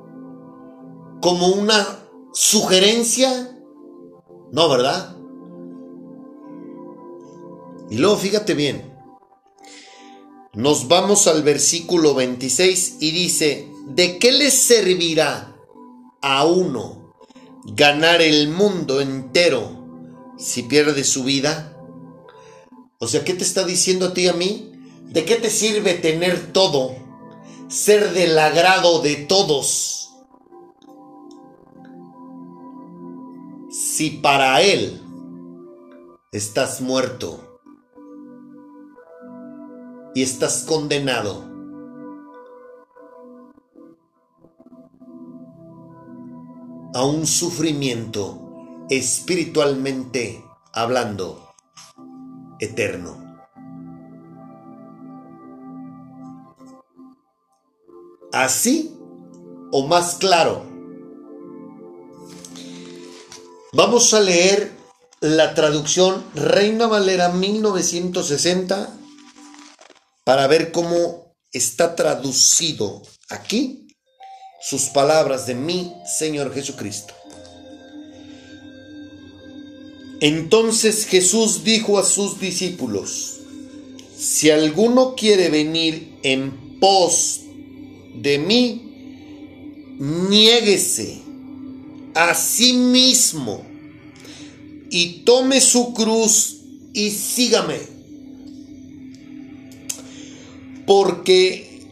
como 1.21 1.49
una 1.49 2.01
sugerencia? 2.33 3.57
No, 4.53 4.69
¿verdad? 4.69 5.17
Y 7.91 7.99
luego 7.99 8.17
fíjate 8.17 8.55
bien. 8.55 9.00
Nos 10.53 10.89
vamos 10.89 11.29
al 11.29 11.45
versículo 11.45 12.13
26 12.15 12.97
y 12.99 13.13
dice, 13.13 13.73
¿de 13.87 14.19
qué 14.19 14.33
le 14.33 14.51
servirá 14.51 15.57
a 16.21 16.45
uno 16.45 17.15
ganar 17.65 18.21
el 18.21 18.49
mundo 18.49 19.01
entero 19.01 19.87
si 20.37 20.65
pierde 20.65 21.05
su 21.05 21.23
vida? 21.23 21.77
O 22.99 23.07
sea, 23.07 23.25
¿qué 23.25 23.35
te 23.35 23.45
está 23.45 23.65
diciendo 23.65 24.07
a 24.07 24.13
ti 24.13 24.23
y 24.23 24.29
a 24.29 24.33
mí? 24.33 24.73
¿De 25.05 25.25
qué 25.25 25.37
te 25.37 25.51
sirve 25.51 25.95
tener 25.95 26.53
todo? 26.53 26.97
Ser 27.69 28.13
del 28.13 28.37
agrado 28.37 29.03
de 29.03 29.15
todos. 29.15 30.11
Si 33.71 34.11
para 34.11 34.61
Él 34.63 35.01
estás 36.33 36.81
muerto 36.81 37.50
y 40.15 40.23
estás 40.23 40.65
condenado. 40.65 41.51
a 46.93 47.05
un 47.05 47.27
sufrimiento 47.27 48.87
espiritualmente 48.89 50.45
hablando 50.73 51.55
eterno. 52.59 53.45
Así 58.33 58.97
o 59.73 59.87
más 59.87 60.17
claro. 60.17 60.65
Vamos 63.73 64.13
a 64.15 64.21
leer 64.21 64.73
la 65.21 65.55
traducción 65.55 66.25
Reina 66.35 66.87
Valera 66.87 67.29
1960 67.29 69.00
para 70.31 70.47
ver 70.47 70.71
cómo 70.71 71.35
está 71.51 71.97
traducido 71.97 73.03
aquí 73.31 73.89
sus 74.63 74.83
palabras 74.83 75.45
de 75.49 75.57
mi 75.57 75.93
Señor 76.21 76.55
Jesucristo. 76.55 77.13
Entonces 80.21 81.07
Jesús 81.07 81.65
dijo 81.65 81.99
a 81.99 82.05
sus 82.05 82.39
discípulos, 82.39 83.41
si 84.17 84.51
alguno 84.51 85.17
quiere 85.17 85.49
venir 85.49 86.17
en 86.23 86.79
pos 86.79 87.41
de 88.15 88.39
mí, 88.39 89.97
niéguese 89.99 91.23
a 92.15 92.37
sí 92.37 92.75
mismo 92.75 93.67
y 94.93 95.25
tome 95.25 95.61
su 95.61 95.93
cruz 95.93 96.59
y 96.93 97.11
sígame. 97.11 97.90
Porque 100.91 101.87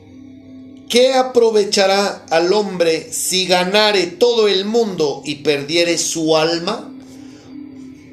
¿qué 0.88 1.14
aprovechará 1.14 2.26
al 2.30 2.52
hombre 2.52 3.12
si 3.12 3.46
ganare 3.46 4.08
todo 4.08 4.48
el 4.48 4.64
mundo 4.64 5.22
y 5.24 5.36
perdiere 5.36 5.96
su 5.98 6.36
alma? 6.36 6.92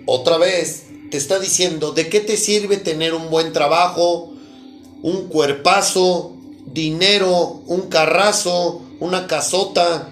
Otra 0.06 0.38
vez 0.38 0.84
te 1.10 1.17
está 1.17 1.39
diciendo, 1.39 1.91
¿de 1.93 2.08
qué 2.08 2.19
te 2.19 2.38
sirve 2.38 2.78
tener 2.78 3.15
un 3.15 3.32
buen 3.32 3.52
trabajo, 3.52 4.32
un 5.02 5.28
cuerpazo, 5.28 6.36
dinero, 6.67 7.63
un 7.65 7.89
carrazo, 7.89 8.84
una 9.00 9.26
casota, 9.26 10.12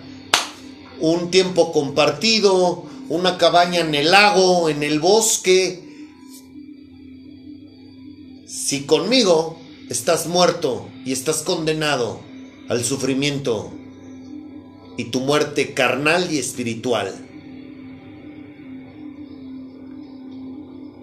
un 0.99 1.29
tiempo 1.29 1.71
compartido, 1.71 2.83
una 3.09 3.37
cabaña 3.37 3.81
en 3.81 3.93
el 3.93 4.09
lago, 4.09 4.69
en 4.69 4.81
el 4.81 4.99
bosque? 4.99 5.83
Si 8.47 8.87
conmigo 8.87 9.59
estás 9.89 10.27
muerto 10.27 10.89
y 11.05 11.11
estás 11.11 11.43
condenado 11.43 12.19
al 12.69 12.83
sufrimiento 12.83 13.71
y 14.97 15.05
tu 15.05 15.19
muerte 15.21 15.73
carnal 15.73 16.31
y 16.31 16.37
espiritual. 16.37 17.13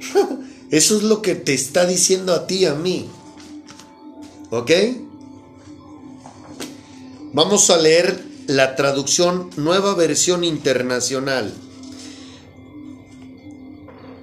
Eso 0.71 0.97
es 0.97 1.03
lo 1.03 1.21
que 1.23 1.35
te 1.35 1.55
está 1.55 1.87
diciendo 1.87 2.33
a 2.33 2.47
ti 2.47 2.65
a 2.65 2.75
mí. 2.75 3.09
¿Ok? 4.51 4.71
Vamos 7.33 7.71
a 7.71 7.79
leer 7.79 8.25
la 8.47 8.75
traducción 8.75 9.51
nueva 9.57 9.95
versión 9.95 10.43
internacional. 10.43 11.53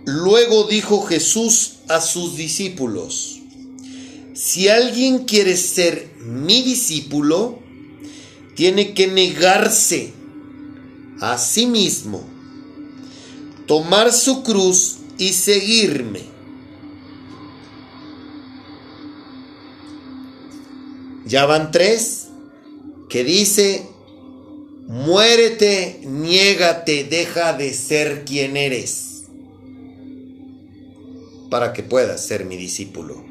Luego 0.06 0.66
dijo 0.68 1.02
Jesús 1.04 1.80
a 1.88 2.02
sus 2.02 2.36
discípulos, 2.36 3.37
si 4.38 4.70
alguien 4.70 5.26
quiere 5.26 5.58
ser 5.58 6.12
mi 6.20 6.62
discípulo, 6.62 7.58
tiene 8.56 8.94
que 8.94 9.08
negarse 9.08 10.14
a 11.20 11.40
sí 11.40 11.66
mismo, 11.66 12.24
tomar 13.66 14.14
su 14.14 14.44
cruz 14.44 14.98
y 15.18 15.30
seguirme. 15.30 16.22
Ya 21.26 21.48
van 21.48 21.72
tres 21.72 22.28
que 23.10 23.24
dice, 23.24 23.88
muérete, 24.86 26.02
niégate, 26.04 27.06
deja 27.06 27.54
de 27.54 27.74
ser 27.74 28.24
quien 28.24 28.56
eres, 28.56 29.24
para 31.50 31.74
que 31.74 31.82
puedas 31.82 32.24
ser 32.24 32.46
mi 32.46 32.56
discípulo. 32.56 33.27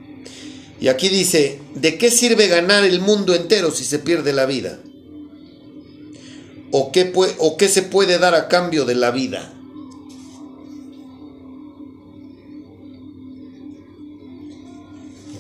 Y 0.81 0.89
aquí 0.89 1.09
dice, 1.09 1.61
¿de 1.75 1.97
qué 1.97 2.11
sirve 2.11 2.49
ganar 2.49 2.85
el 2.85 3.01
mundo 3.01 3.35
entero 3.35 3.71
si 3.71 3.85
se 3.85 3.99
pierde 3.99 4.33
la 4.33 4.47
vida? 4.47 4.79
¿O 6.71 6.93
qué, 6.93 7.13
¿O 7.39 7.57
qué 7.57 7.69
se 7.69 7.83
puede 7.83 8.19
dar 8.19 8.35
a 8.35 8.49
cambio 8.49 8.85
de 8.85 8.95
la 8.95 9.11
vida? 9.11 9.53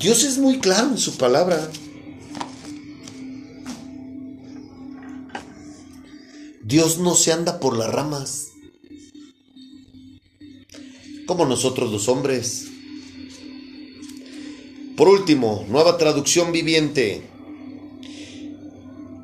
Dios 0.00 0.24
es 0.24 0.38
muy 0.38 0.58
claro 0.58 0.88
en 0.88 0.98
su 0.98 1.16
palabra. 1.16 1.70
Dios 6.62 6.98
no 6.98 7.14
se 7.14 7.32
anda 7.32 7.60
por 7.60 7.76
las 7.76 7.90
ramas. 7.90 8.48
Como 11.26 11.44
nosotros 11.44 11.90
los 11.90 12.08
hombres. 12.08 12.68
Por 14.96 15.08
último, 15.08 15.66
nueva 15.68 15.98
traducción 15.98 16.52
viviente. 16.52 17.22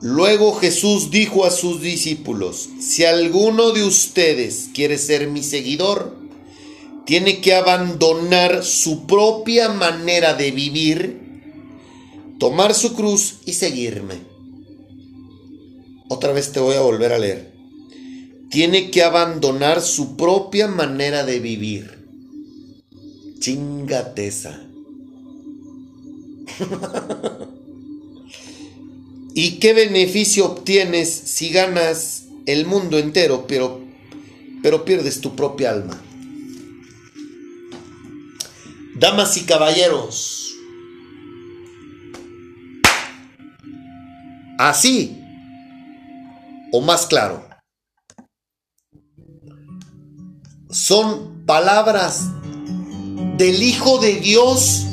Luego 0.03 0.55
Jesús 0.55 1.11
dijo 1.11 1.47
a 1.47 1.51
sus 1.51 1.81
discípulos, 1.81 2.69
si 2.79 3.05
alguno 3.05 3.71
de 3.71 3.85
ustedes 3.85 4.69
quiere 4.75 4.99
ser 4.99 5.29
mi 5.29 5.43
seguidor, 5.43 6.17
tiene 7.07 7.41
que 7.41 7.55
abandonar 7.55 8.65
su 8.65 9.07
propia 9.07 9.71
manera 9.71 10.35
de 10.35 10.51
vivir, 10.51 11.21
tomar 12.39 12.75
su 12.75 12.95
cruz 12.95 13.37
y 13.47 13.55
seguirme. 13.55 14.17
Otra 16.09 16.33
vez 16.33 16.53
te 16.53 16.61
voy 16.61 16.77
a 16.77 16.81
volver 16.81 17.13
a 17.13 17.19
leer. 17.19 17.53
Tiene 18.51 18.91
que 18.91 19.03
abandonar 19.03 19.81
su 19.81 20.17
propia 20.17 20.69
manera 20.69 21.25
de 21.25 21.41
vivir. 21.41 22.07
Chingateza. 23.39 24.72
¿Y 29.35 29.59
qué 29.59 29.73
beneficio 29.73 30.45
obtienes 30.47 31.09
si 31.11 31.49
ganas 31.49 32.25
el 32.47 32.67
mundo 32.67 32.99
entero, 32.99 33.47
pero, 33.47 33.81
pero 34.63 34.85
pierdes 34.85 35.21
tu 35.21 35.35
propia 35.35 35.71
alma? 35.71 35.99
Damas 38.95 39.37
y 39.37 39.41
caballeros, 39.43 40.55
así 44.59 45.19
o 46.71 46.81
más 46.81 47.07
claro, 47.07 47.49
son 50.71 51.45
palabras 51.47 52.29
del 53.37 53.63
Hijo 53.63 53.99
de 53.99 54.21
Dios 54.21 54.87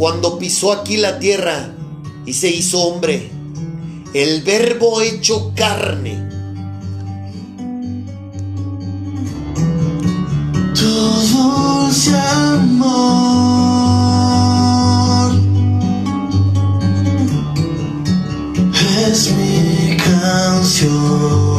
cuando 0.00 0.38
pisó 0.38 0.72
aquí 0.72 0.96
la 0.96 1.18
tierra 1.18 1.74
y 2.24 2.32
se 2.32 2.48
hizo 2.48 2.80
hombre, 2.80 3.30
el 4.14 4.40
verbo 4.40 5.02
hecho 5.02 5.52
carne. 5.54 6.26
Amor 12.12 13.10
es 19.06 19.32
mi 19.32 19.96
canción 19.98 21.49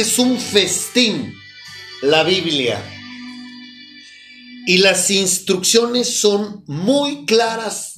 es 0.00 0.18
un 0.18 0.38
festín 0.38 1.34
la 2.02 2.22
Biblia. 2.22 2.80
Y 4.66 4.78
las 4.78 5.10
instrucciones 5.10 6.20
son 6.20 6.62
muy 6.66 7.24
claras 7.24 7.94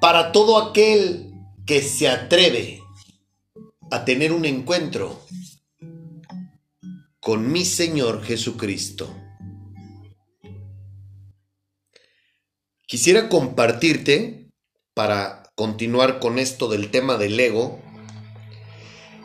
para 0.00 0.32
todo 0.32 0.58
aquel 0.58 1.32
que 1.64 1.80
se 1.80 2.08
atreve 2.08 2.82
a 3.90 4.04
tener 4.04 4.32
un 4.32 4.44
encuentro 4.44 5.22
con 7.20 7.50
mi 7.50 7.64
Señor 7.64 8.22
Jesucristo. 8.22 9.14
Quisiera 12.86 13.28
compartirte, 13.28 14.50
para 14.92 15.50
continuar 15.54 16.20
con 16.20 16.38
esto 16.38 16.68
del 16.68 16.90
tema 16.90 17.16
del 17.16 17.40
ego, 17.40 17.83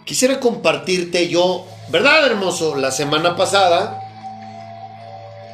quisiera 0.09 0.39
compartirte 0.39 1.27
yo, 1.27 1.67
¿verdad 1.89 2.25
hermoso? 2.25 2.75
La 2.75 2.89
semana 2.89 3.35
pasada, 3.35 4.01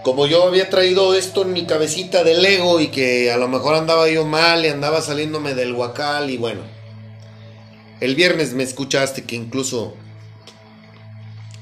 como 0.02 0.28
yo 0.28 0.48
había 0.48 0.70
traído 0.70 1.14
esto 1.14 1.42
en 1.42 1.52
mi 1.52 1.66
cabecita 1.66 2.24
del 2.24 2.46
ego 2.46 2.80
y 2.80 2.88
que 2.88 3.34
a 3.34 3.36
lo 3.36 3.50
mejor 3.50 3.76
andaba 3.76 4.08
yo 4.08 4.26
mal 4.26 4.64
y 4.64 4.70
andaba 4.70 5.02
saliéndome 5.02 5.56
del 5.56 5.74
huacal 5.74 6.30
y 6.30 6.38
bueno, 6.38 6.62
el 8.00 8.16
viernes 8.16 8.54
me 8.54 8.64
escuchaste 8.64 9.26
que 9.26 9.36
incluso 9.36 9.94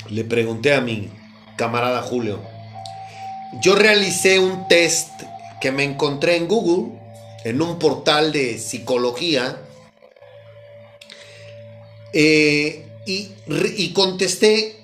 le 0.10 0.24
pregunté 0.24 0.76
a 0.76 0.82
mi 0.82 1.10
camarada 1.56 2.04
Julio, 2.04 2.42
yo 3.64 3.74
realicé 3.74 4.38
un 4.38 4.68
test 4.68 5.10
que 5.60 5.72
me 5.72 5.84
encontré 5.84 6.36
en 6.36 6.48
Google, 6.48 7.00
en 7.44 7.60
un 7.60 7.80
portal 7.80 8.32
de 8.32 8.60
psicología, 8.60 9.63
eh, 12.14 12.86
y, 13.06 13.32
y, 13.78 13.94
contesté 13.94 14.76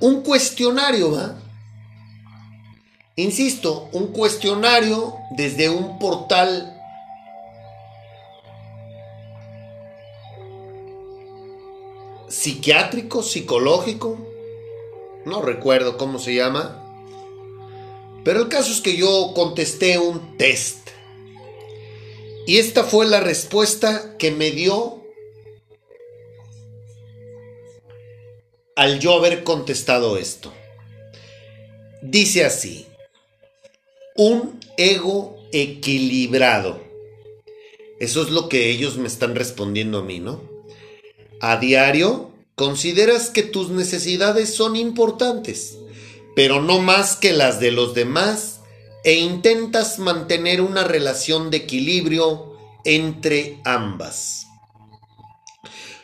un 0.00 0.22
cuestionario, 0.22 1.12
¿va? 1.12 1.38
Insisto, 3.16 3.88
un 3.92 4.08
cuestionario 4.08 5.14
desde 5.36 5.68
un 5.68 5.98
portal 5.98 6.76
psiquiátrico, 12.28 13.22
psicológico, 13.22 14.16
no 15.26 15.42
recuerdo 15.42 15.98
cómo 15.98 16.18
se 16.18 16.34
llama, 16.34 16.80
pero 18.24 18.40
el 18.40 18.48
caso 18.48 18.72
es 18.72 18.80
que 18.80 18.96
yo 18.96 19.32
contesté 19.34 19.98
un 19.98 20.36
test. 20.38 20.88
Y 22.46 22.58
esta 22.58 22.84
fue 22.84 23.06
la 23.06 23.20
respuesta 23.20 24.16
que 24.16 24.30
me 24.30 24.50
dio 24.50 24.99
al 28.80 28.98
yo 28.98 29.12
haber 29.12 29.44
contestado 29.44 30.16
esto. 30.16 30.54
Dice 32.00 32.46
así, 32.46 32.86
un 34.16 34.58
ego 34.78 35.36
equilibrado. 35.52 36.82
Eso 37.98 38.22
es 38.22 38.30
lo 38.30 38.48
que 38.48 38.70
ellos 38.70 38.96
me 38.96 39.06
están 39.06 39.34
respondiendo 39.34 39.98
a 39.98 40.02
mí, 40.02 40.18
¿no? 40.18 40.40
A 41.42 41.58
diario, 41.58 42.30
consideras 42.54 43.28
que 43.28 43.42
tus 43.42 43.68
necesidades 43.68 44.54
son 44.54 44.76
importantes, 44.76 45.76
pero 46.34 46.62
no 46.62 46.78
más 46.78 47.16
que 47.16 47.34
las 47.34 47.60
de 47.60 47.72
los 47.72 47.92
demás, 47.92 48.60
e 49.04 49.16
intentas 49.16 49.98
mantener 49.98 50.62
una 50.62 50.84
relación 50.84 51.50
de 51.50 51.58
equilibrio 51.58 52.56
entre 52.86 53.60
ambas. 53.66 54.46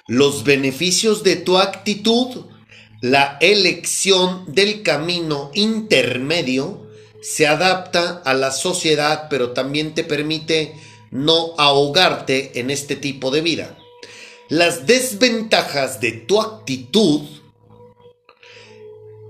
Los 0.06 0.44
beneficios 0.44 1.22
de 1.22 1.36
tu 1.36 1.56
actitud, 1.56 2.44
la 3.00 3.38
elección 3.40 4.44
del 4.46 4.82
camino 4.82 5.50
intermedio, 5.54 6.86
se 7.22 7.46
adapta 7.46 8.22
a 8.24 8.34
la 8.34 8.52
sociedad, 8.52 9.26
pero 9.28 9.50
también 9.50 9.94
te 9.94 10.04
permite 10.04 10.74
no 11.10 11.54
ahogarte 11.58 12.60
en 12.60 12.70
este 12.70 12.96
tipo 12.96 13.30
de 13.30 13.40
vida. 13.40 13.76
Las 14.48 14.86
desventajas 14.86 16.00
de 16.00 16.12
tu 16.12 16.40
actitud, 16.40 17.22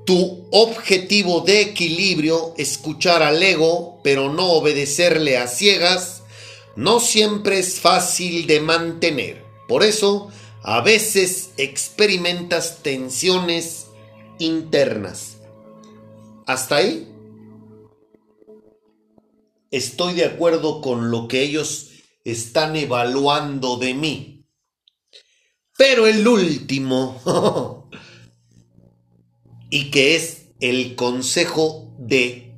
tu 0.04 0.46
objetivo 0.52 1.40
de 1.40 1.62
equilibrio, 1.62 2.54
escuchar 2.58 3.22
al 3.22 3.42
ego, 3.42 4.00
pero 4.04 4.32
no 4.32 4.52
obedecerle 4.52 5.38
a 5.38 5.48
ciegas, 5.48 6.22
no 6.76 7.00
siempre 7.00 7.58
es 7.58 7.80
fácil 7.80 8.46
de 8.46 8.60
mantener. 8.60 9.42
Por 9.66 9.82
eso, 9.82 10.30
a 10.66 10.80
veces 10.80 11.52
experimentas 11.58 12.82
tensiones 12.82 13.86
internas. 14.40 15.36
¿Hasta 16.44 16.76
ahí? 16.78 17.08
Estoy 19.70 20.14
de 20.14 20.24
acuerdo 20.24 20.80
con 20.80 21.12
lo 21.12 21.28
que 21.28 21.42
ellos 21.42 21.90
están 22.24 22.74
evaluando 22.74 23.76
de 23.76 23.94
mí. 23.94 24.44
Pero 25.78 26.08
el 26.08 26.26
último, 26.26 27.88
y 29.70 29.92
que 29.92 30.16
es 30.16 30.48
el 30.58 30.96
consejo 30.96 31.94
de 31.96 32.56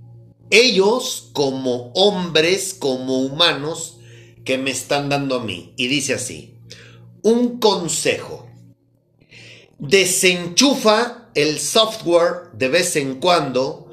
ellos 0.49 1.29
como 1.35 1.92
hombres, 1.92 2.73
como 2.73 3.18
humanos, 3.21 3.99
que 4.47 4.57
me 4.57 4.71
están 4.71 5.11
dando 5.11 5.37
a 5.37 5.44
mí. 5.44 5.75
Y 5.77 5.88
dice 5.88 6.14
así, 6.14 6.58
un 7.23 7.59
consejo. 7.59 8.47
Desenchufa 9.79 11.29
el 11.35 11.59
software 11.61 12.51
de 12.53 12.69
vez 12.69 12.97
en 12.97 13.21
cuando, 13.21 13.91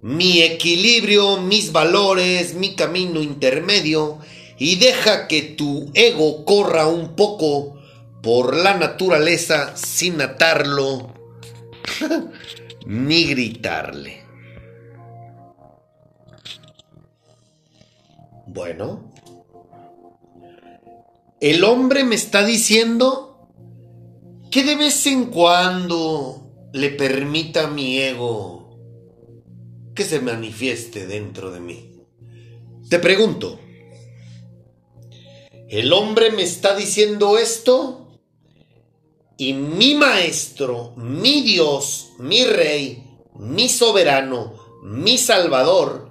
mi 0.00 0.42
equilibrio, 0.42 1.38
mis 1.38 1.72
valores, 1.72 2.54
mi 2.54 2.74
camino 2.74 3.20
intermedio, 3.20 4.18
y 4.58 4.76
deja 4.76 5.28
que 5.28 5.42
tu 5.42 5.90
ego 5.94 6.44
corra 6.44 6.86
un 6.86 7.16
poco 7.16 7.78
por 8.22 8.56
la 8.56 8.76
naturaleza 8.76 9.76
sin 9.76 10.20
atarlo 10.20 11.14
ni 12.86 13.24
gritarle. 13.24 14.20
Bueno, 18.46 19.12
el 21.40 21.64
hombre 21.64 22.04
me 22.04 22.14
está 22.14 22.44
diciendo 22.44 23.48
que 24.50 24.62
de 24.62 24.76
vez 24.76 25.06
en 25.06 25.26
cuando 25.26 26.68
le 26.72 26.90
permita 26.90 27.64
a 27.64 27.70
mi 27.70 27.98
ego 27.98 28.78
que 29.94 30.04
se 30.04 30.20
manifieste 30.20 31.06
dentro 31.06 31.50
de 31.50 31.60
mí. 31.60 31.92
Te 32.90 32.98
pregunto, 32.98 33.58
¿el 35.68 35.92
hombre 35.92 36.30
me 36.30 36.42
está 36.42 36.76
diciendo 36.76 37.38
esto? 37.38 38.18
Y 39.38 39.54
mi 39.54 39.94
maestro, 39.94 40.92
mi 40.96 41.40
Dios, 41.40 42.10
mi 42.18 42.44
rey, 42.44 43.02
mi 43.38 43.70
soberano, 43.70 44.52
mi 44.82 45.16
salvador, 45.16 46.10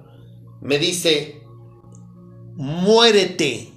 me 0.61 0.79
dice, 0.79 1.43
muérete, 2.55 3.73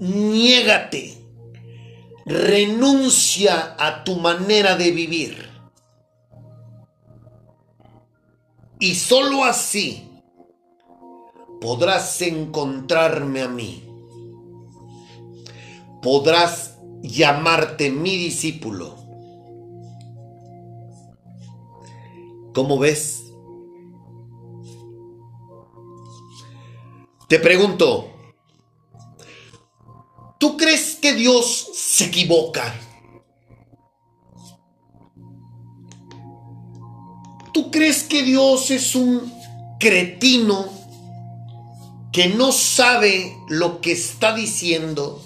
niégate, 0.00 1.18
renuncia 2.24 3.76
a 3.78 4.04
tu 4.04 4.16
manera 4.16 4.76
de 4.76 4.90
vivir. 4.90 5.48
Y 8.78 8.94
sólo 8.94 9.44
así 9.44 10.10
podrás 11.60 12.20
encontrarme 12.22 13.42
a 13.42 13.48
mí. 13.48 13.82
Podrás 16.02 16.78
llamarte 17.02 17.90
mi 17.90 18.16
discípulo. 18.16 18.96
¿Cómo 22.52 22.78
ves? 22.78 23.24
Te 27.28 27.38
pregunto, 27.38 28.15
¿tú 30.46 30.56
crees 30.56 30.94
que 30.94 31.12
Dios 31.12 31.70
se 31.74 32.04
equivoca? 32.04 32.72
¿Tú 37.52 37.72
crees 37.72 38.04
que 38.04 38.22
Dios 38.22 38.70
es 38.70 38.94
un 38.94 39.32
cretino 39.80 40.68
que 42.12 42.28
no 42.28 42.52
sabe 42.52 43.36
lo 43.48 43.80
que 43.80 43.90
está 43.90 44.36
diciendo? 44.36 45.20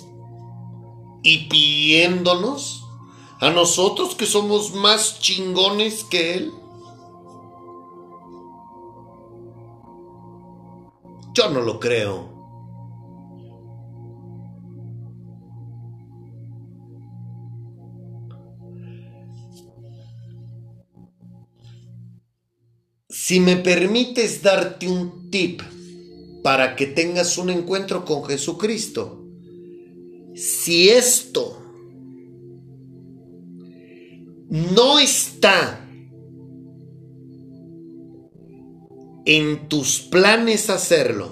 y 1.22 1.48
pidiéndonos 1.48 2.86
a 3.40 3.50
nosotros 3.50 4.14
que 4.14 4.24
somos 4.24 4.72
más 4.72 5.20
chingones 5.20 6.02
que 6.04 6.32
Él? 6.32 6.54
Yo 11.34 11.50
no 11.50 11.60
lo 11.60 11.78
creo. 11.78 12.29
Si 23.30 23.38
me 23.38 23.54
permites 23.54 24.42
darte 24.42 24.88
un 24.88 25.30
tip 25.30 25.62
para 26.42 26.74
que 26.74 26.86
tengas 26.86 27.38
un 27.38 27.48
encuentro 27.48 28.04
con 28.04 28.24
Jesucristo, 28.24 29.24
si 30.34 30.88
esto 30.88 31.62
no 34.48 34.98
está 34.98 35.78
en 39.26 39.68
tus 39.68 40.00
planes 40.00 40.68
hacerlo, 40.68 41.30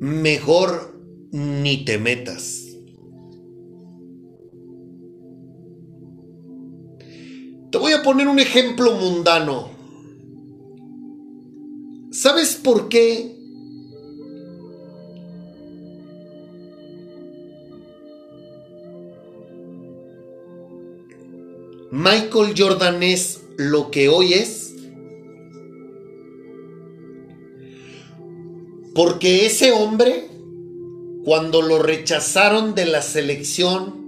mejor 0.00 1.00
ni 1.30 1.84
te 1.84 1.98
metas. 1.98 2.63
Te 7.74 7.80
voy 7.80 7.90
a 7.90 8.04
poner 8.04 8.28
un 8.28 8.38
ejemplo 8.38 8.92
mundano. 8.92 9.68
¿Sabes 12.12 12.54
por 12.54 12.88
qué? 12.88 13.34
Michael 21.90 22.54
Jordan 22.56 23.02
es 23.02 23.42
lo 23.56 23.90
que 23.90 24.08
hoy 24.08 24.34
es. 24.34 24.76
Porque 28.94 29.46
ese 29.46 29.72
hombre, 29.72 30.28
cuando 31.24 31.60
lo 31.60 31.82
rechazaron 31.82 32.76
de 32.76 32.86
la 32.86 33.02
selección 33.02 34.06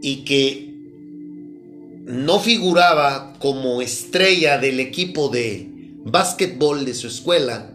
y 0.00 0.24
que 0.24 0.65
no 2.06 2.38
figuraba 2.38 3.32
como 3.40 3.82
estrella 3.82 4.58
del 4.58 4.78
equipo 4.78 5.28
de 5.28 5.68
básquetbol 6.04 6.84
de 6.84 6.94
su 6.94 7.08
escuela, 7.08 7.72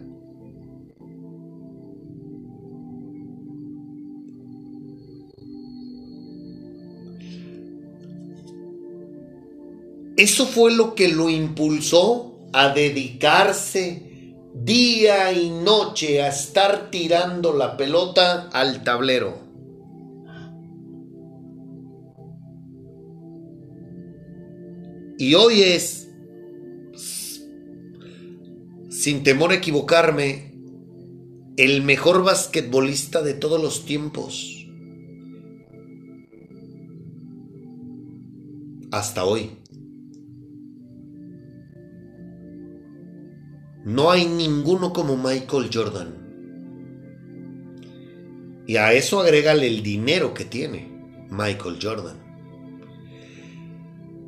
eso 10.16 10.46
fue 10.46 10.72
lo 10.72 10.94
que 10.94 11.08
lo 11.08 11.28
impulsó 11.28 12.38
a 12.54 12.70
dedicarse 12.70 14.34
día 14.54 15.30
y 15.32 15.50
noche 15.50 16.22
a 16.22 16.28
estar 16.28 16.90
tirando 16.90 17.52
la 17.52 17.76
pelota 17.76 18.48
al 18.52 18.82
tablero. 18.82 19.51
Y 25.22 25.36
hoy 25.36 25.62
es, 25.62 26.10
sin 28.90 29.22
temor 29.22 29.52
a 29.52 29.54
equivocarme, 29.54 30.52
el 31.56 31.84
mejor 31.84 32.24
basquetbolista 32.24 33.22
de 33.22 33.34
todos 33.34 33.62
los 33.62 33.86
tiempos. 33.86 34.66
Hasta 38.90 39.24
hoy. 39.24 39.52
No 43.84 44.10
hay 44.10 44.26
ninguno 44.26 44.92
como 44.92 45.16
Michael 45.16 45.70
Jordan. 45.72 46.16
Y 48.66 48.74
a 48.74 48.92
eso 48.92 49.20
agrégale 49.20 49.68
el 49.68 49.84
dinero 49.84 50.34
que 50.34 50.46
tiene 50.46 50.90
Michael 51.30 51.78
Jordan. 51.80 52.31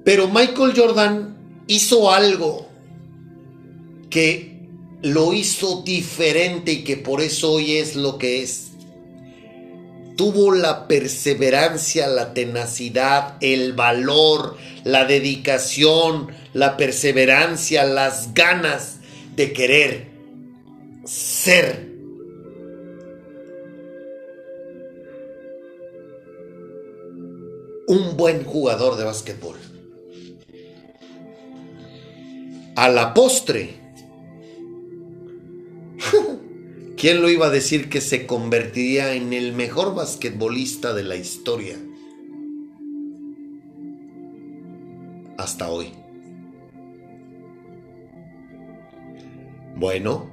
Pero 0.05 0.29
Michael 0.29 0.75
Jordan 0.77 1.65
hizo 1.67 2.13
algo 2.13 2.69
que 4.11 4.55
lo 5.03 5.33
hizo 5.33 5.83
diferente 5.83 6.73
y 6.73 6.85
que 6.85 6.97
por 6.97 7.21
eso 7.21 7.53
hoy 7.53 7.77
es 7.77 7.97
lo 7.97 8.19
que 8.19 8.43
es. 8.43 8.71
Tuvo 10.17 10.55
la 10.55 10.87
perseverancia, 10.87 12.07
la 12.07 12.35
tenacidad, 12.35 13.37
el 13.41 13.73
valor, 13.73 14.57
la 14.85 15.05
dedicación, 15.05 16.29
la 16.53 16.77
perseverancia, 16.77 17.85
las 17.85 18.33
ganas 18.35 18.99
de 19.35 19.53
querer 19.53 20.07
ser 21.05 21.89
un 27.89 28.17
buen 28.17 28.45
jugador 28.45 28.97
de 28.97 29.05
básquetbol. 29.05 29.74
A 32.77 32.89
la 32.89 33.15
postre, 33.15 33.71
¿quién 36.97 37.23
lo 37.23 37.29
iba 37.29 37.47
a 37.47 37.51
decir 37.51 37.89
que 37.89 38.01
se 38.01 38.27
convertiría 38.27 39.15
en 39.15 39.33
el 39.33 39.53
mejor 39.53 39.95
basquetbolista 39.95 40.93
de 40.93 41.05
la 41.05 41.15
historia? 41.15 41.77
Hasta 45.37 45.71
hoy. 45.71 45.93
Bueno, 49.77 50.31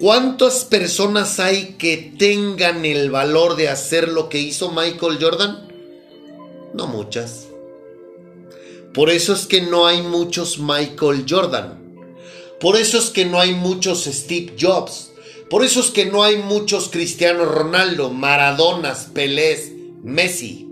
¿cuántas 0.00 0.64
personas 0.64 1.38
hay 1.38 1.76
que 1.78 2.12
tengan 2.18 2.84
el 2.84 3.12
valor 3.12 3.54
de 3.54 3.68
hacer 3.68 4.08
lo 4.08 4.28
que 4.28 4.40
hizo 4.40 4.72
Michael 4.72 5.18
Jordan? 5.20 5.68
No 6.74 6.88
muchas. 6.88 7.51
Por 8.94 9.08
eso 9.08 9.32
es 9.32 9.46
que 9.46 9.62
no 9.62 9.86
hay 9.86 10.02
muchos 10.02 10.58
Michael 10.58 11.24
Jordan. 11.28 11.78
Por 12.60 12.76
eso 12.76 12.98
es 12.98 13.10
que 13.10 13.24
no 13.24 13.40
hay 13.40 13.54
muchos 13.54 14.04
Steve 14.04 14.54
Jobs. 14.60 15.10
Por 15.48 15.64
eso 15.64 15.80
es 15.80 15.90
que 15.90 16.06
no 16.06 16.22
hay 16.22 16.36
muchos 16.36 16.90
Cristiano 16.90 17.46
Ronaldo, 17.46 18.10
Maradonas, 18.10 19.08
Pelés, 19.12 19.72
Messi, 20.02 20.68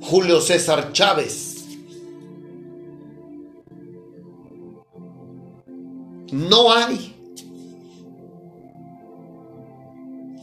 Julio 0.00 0.40
César 0.40 0.92
Chávez. 0.92 1.64
No 6.32 6.72
hay. 6.72 7.14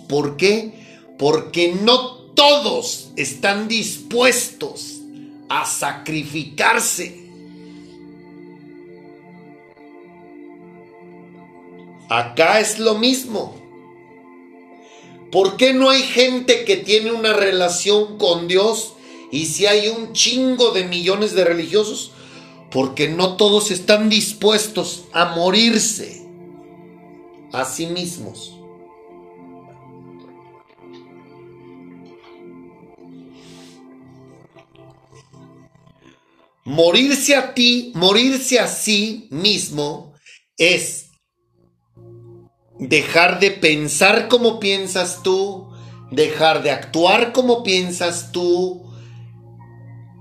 ¿Por 0.07 0.37
qué? 0.37 0.73
Porque 1.19 1.75
no 1.83 2.15
todos 2.33 3.11
están 3.17 3.67
dispuestos 3.67 5.02
a 5.53 5.65
sacrificarse. 5.67 7.29
Acá 12.09 12.59
es 12.59 12.79
lo 12.79 12.95
mismo. 12.95 13.55
¿Por 15.31 15.57
qué 15.57 15.73
no 15.73 15.91
hay 15.91 16.01
gente 16.01 16.65
que 16.65 16.77
tiene 16.77 17.11
una 17.11 17.33
relación 17.33 18.17
con 18.17 18.47
Dios 18.47 18.93
y 19.31 19.45
si 19.45 19.67
hay 19.67 19.89
un 19.89 20.13
chingo 20.13 20.71
de 20.71 20.85
millones 20.85 21.35
de 21.35 21.43
religiosos? 21.43 22.11
Porque 22.71 23.07
no 23.07 23.35
todos 23.37 23.69
están 23.69 24.09
dispuestos 24.09 25.05
a 25.13 25.35
morirse 25.35 26.25
a 27.51 27.63
sí 27.65 27.85
mismos. 27.85 28.59
Morirse 36.65 37.35
a 37.35 37.53
ti, 37.53 37.91
morirse 37.95 38.59
a 38.59 38.67
sí 38.67 39.27
mismo 39.31 40.13
es 40.57 41.09
dejar 42.79 43.39
de 43.39 43.51
pensar 43.51 44.27
como 44.29 44.59
piensas 44.59 45.21
tú, 45.23 45.69
dejar 46.11 46.63
de 46.63 46.71
actuar 46.71 47.33
como 47.33 47.63
piensas 47.63 48.31
tú 48.31 48.83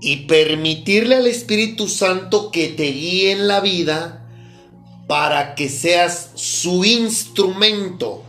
y 0.01 0.25
permitirle 0.25 1.15
al 1.15 1.27
Espíritu 1.27 1.87
Santo 1.87 2.51
que 2.51 2.67
te 2.67 2.91
guíe 2.91 3.31
en 3.31 3.47
la 3.47 3.61
vida 3.61 4.27
para 5.07 5.55
que 5.55 5.69
seas 5.69 6.31
su 6.35 6.83
instrumento. 6.83 8.23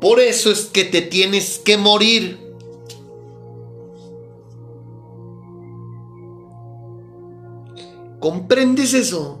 Por 0.00 0.18
eso 0.18 0.50
es 0.50 0.66
que 0.66 0.84
te 0.84 1.02
tienes 1.02 1.58
que 1.58 1.76
morir. 1.76 2.50
¿Comprendes 8.18 8.94
eso? 8.94 9.40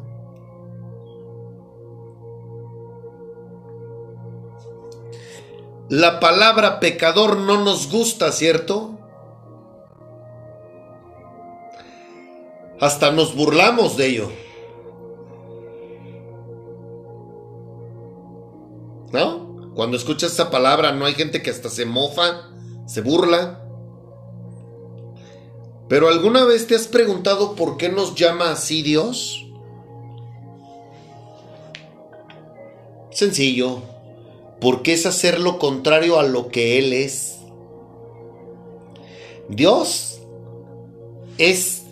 La 5.88 6.20
palabra 6.20 6.78
pecador 6.78 7.36
no 7.36 7.64
nos 7.64 7.90
gusta, 7.90 8.30
¿cierto? 8.30 8.96
Hasta 12.80 13.10
nos 13.10 13.34
burlamos 13.34 13.96
de 13.96 14.06
ello. 14.06 14.30
Cuando 19.80 19.96
escuchas 19.96 20.32
esa 20.32 20.50
palabra, 20.50 20.92
no 20.92 21.06
hay 21.06 21.14
gente 21.14 21.40
que 21.40 21.48
hasta 21.48 21.70
se 21.70 21.86
mofa, 21.86 22.50
se 22.86 23.00
burla. 23.00 23.64
Pero 25.88 26.08
¿alguna 26.08 26.44
vez 26.44 26.66
te 26.66 26.74
has 26.74 26.86
preguntado 26.86 27.56
por 27.56 27.78
qué 27.78 27.88
nos 27.88 28.14
llama 28.14 28.50
así 28.50 28.82
Dios? 28.82 29.46
Sencillo, 33.10 33.80
porque 34.60 34.92
es 34.92 35.06
hacer 35.06 35.40
lo 35.40 35.58
contrario 35.58 36.20
a 36.20 36.24
lo 36.24 36.48
que 36.48 36.78
Él 36.78 36.92
es. 36.92 37.38
Dios 39.48 40.20
es 41.38 41.84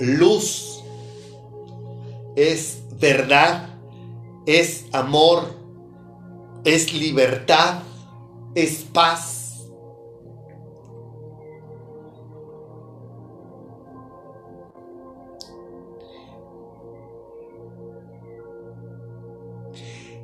luz, 0.00 0.82
es 2.34 2.78
verdad, 2.98 3.69
es 4.58 4.86
amor, 4.92 5.44
es 6.64 6.92
libertad, 6.92 7.82
es 8.56 8.82
paz. 8.82 9.36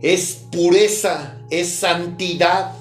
Es 0.03 0.45
pureza, 0.51 1.41
es 1.49 1.73
santidad. 1.73 2.75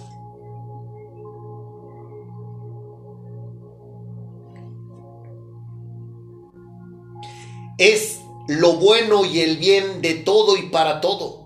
Es 7.77 8.24
lo 8.47 8.73
bueno 8.73 9.25
y 9.25 9.41
el 9.41 9.57
bien 9.57 10.01
de 10.01 10.15
todo 10.15 10.57
y 10.57 10.69
para 10.69 11.01
todo. 11.01 11.45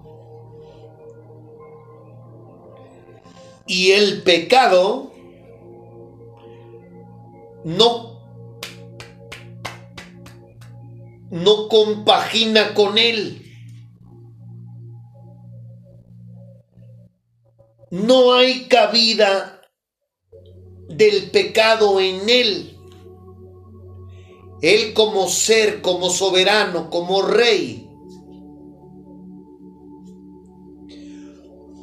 Y 3.68 3.92
el 3.92 4.24
pecado 4.24 5.12
no 7.64 8.10
no 11.30 11.68
compagina 11.68 12.74
con 12.74 12.98
él. 12.98 13.46
No 17.92 18.34
hay 18.34 18.66
cabida 18.68 19.62
del 20.88 21.30
pecado 21.32 22.00
en 22.00 22.30
él. 22.30 22.79
Él 24.62 24.94
como 24.94 25.28
ser, 25.30 25.82
como 25.82 26.10
soberano, 26.10 26.90
como 26.90 27.22
rey. 27.22 27.90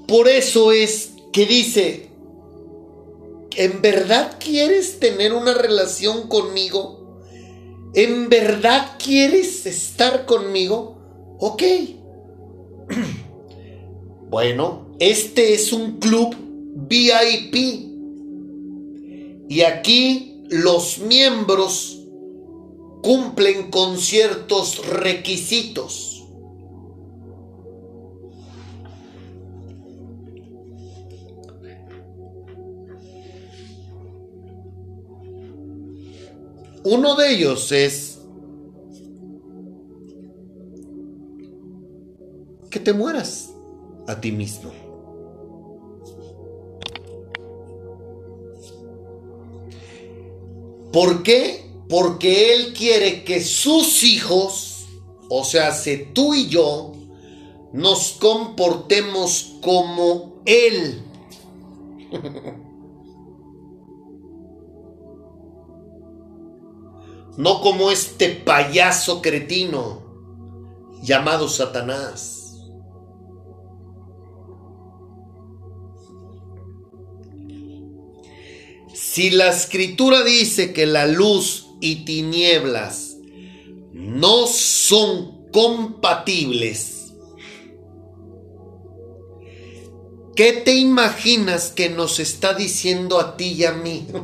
Por 0.07 0.29
eso 0.29 0.73
es 0.73 1.15
que 1.33 1.47
dice, 1.47 2.11
¿en 3.57 3.83
verdad 3.83 4.37
quieres 4.39 5.01
tener 5.01 5.33
una 5.33 5.55
relación 5.55 6.29
conmigo? 6.29 7.21
¿En 7.95 8.29
verdad 8.29 8.97
quieres 9.03 9.65
estar 9.67 10.27
conmigo? 10.27 10.99
Ok. 11.39 11.63
Bueno, 14.29 14.89
este 14.99 15.55
es 15.55 15.73
un 15.73 16.01
club 16.01 16.35
VIP. 16.89 17.55
Y 19.49 19.63
aquí 19.63 20.43
los 20.51 20.99
miembros 20.99 21.96
cumplen 23.07 23.71
con 23.71 23.99
ciertos 23.99 24.85
requisitos. 24.85 26.27
Uno 36.83 37.15
de 37.15 37.31
ellos 37.31 37.71
es 37.71 38.19
que 42.69 42.81
te 42.81 42.93
mueras 42.93 43.55
a 44.09 44.21
ti 44.21 44.33
mismo. 44.33 44.73
¿Por 50.93 51.23
qué? 51.23 51.66
Porque 51.89 52.53
Él 52.53 52.73
quiere 52.73 53.25
que 53.25 53.41
sus 53.43 54.03
hijos, 54.03 54.87
o 55.29 55.45
sea, 55.45 55.73
se 55.73 55.99
tú 55.99 56.35
y 56.35 56.49
yo, 56.49 56.93
nos 57.73 58.13
comportemos 58.13 59.57
como 59.63 60.43
Él. 60.45 61.03
No 67.37 67.61
como 67.61 67.91
este 67.91 68.31
payaso 68.31 69.21
cretino 69.21 70.01
llamado 71.03 71.51
Satanás. 71.51 72.63
Si 78.95 79.31
la 79.31 79.49
escritura 79.49 80.25
dice 80.25 80.73
que 80.73 80.87
la 80.87 81.07
luz 81.07 81.66
y 81.81 82.05
tinieblas 82.05 83.17
no 83.93 84.47
son 84.47 85.51
compatibles, 85.51 87.15
¿qué 90.35 90.53
te 90.53 90.75
imaginas 90.75 91.71
que 91.71 91.89
nos 91.89 92.21
está 92.21 92.53
diciendo 92.53 93.19
a 93.19 93.37
ti 93.37 93.53
y 93.53 93.65
a 93.65 93.73
mí? 93.73 94.07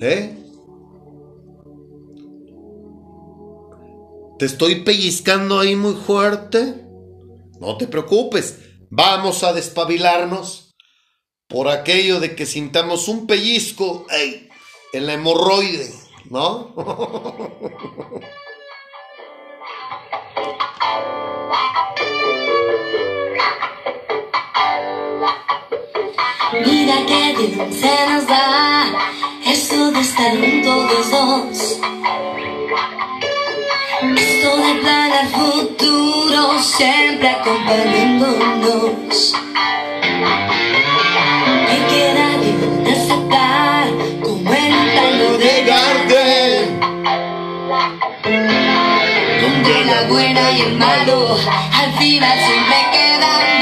¿Eh? 0.00 0.36
¿Te 4.38 4.44
estoy 4.44 4.84
pellizcando 4.84 5.58
ahí 5.58 5.74
muy 5.74 5.94
fuerte? 5.94 6.85
No 7.60 7.76
te 7.76 7.86
preocupes, 7.86 8.58
vamos 8.90 9.42
a 9.42 9.52
despabilarnos 9.52 10.74
por 11.48 11.68
aquello 11.68 12.20
de 12.20 12.34
que 12.34 12.46
sintamos 12.46 13.08
un 13.08 13.26
pellizco 13.26 14.06
en 14.92 15.06
la 15.06 15.14
hemorroide, 15.14 15.90
¿no? 16.30 16.74
Mira 26.64 27.04
que 27.06 27.34
bien 27.36 27.72
se 27.72 28.06
nos 28.08 28.26
da 28.26 28.86
esto 29.44 29.90
de 29.92 30.00
estar 30.00 30.30
juntos 30.38 30.92
los 30.92 31.10
dos. 31.10 31.78
Esto 34.16 34.56
de 34.56 34.74
planear 34.80 35.28
futuro 35.28 36.58
siempre 36.60 37.28
acompañándonos. 37.28 39.34
Me 41.68 41.78
queda 41.90 42.26
bien 42.40 42.86
aceptar 42.86 43.84
como 44.22 44.54
en 44.54 44.72
un 44.74 44.88
tango 44.94 45.30
de 45.38 45.64
Gardel. 45.64 46.80
Donde 49.42 49.84
la 49.84 50.02
buena 50.08 50.50
y 50.52 50.60
el 50.62 50.74
malo 50.78 51.36
al 51.72 51.92
final 51.98 52.38
siempre 52.38 52.76
quedan 52.92 53.55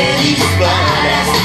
siento 0.00 0.46
que 0.58 1.39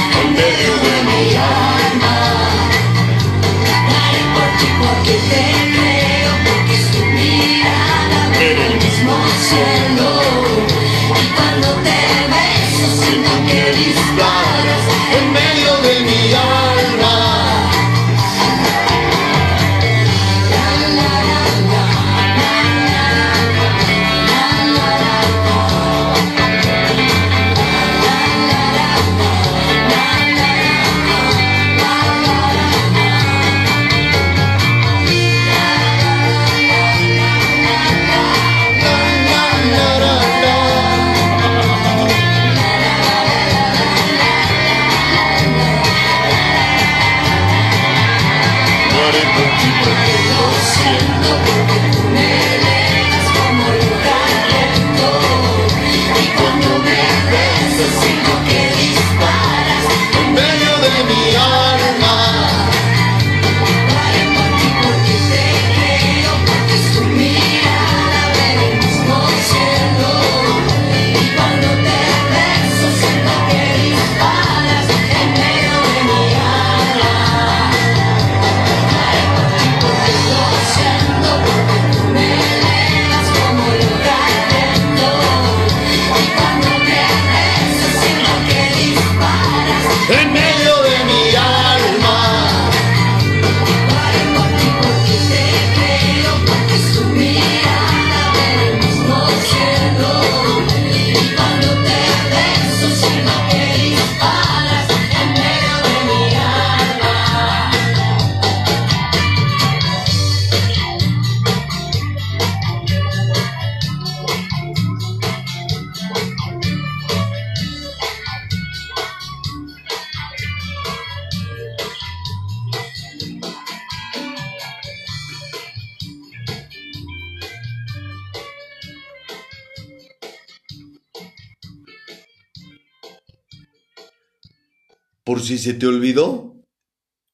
Por 135.36 135.44
si 135.44 135.58
se 135.58 135.74
te 135.74 135.86
olvidó, 135.86 136.64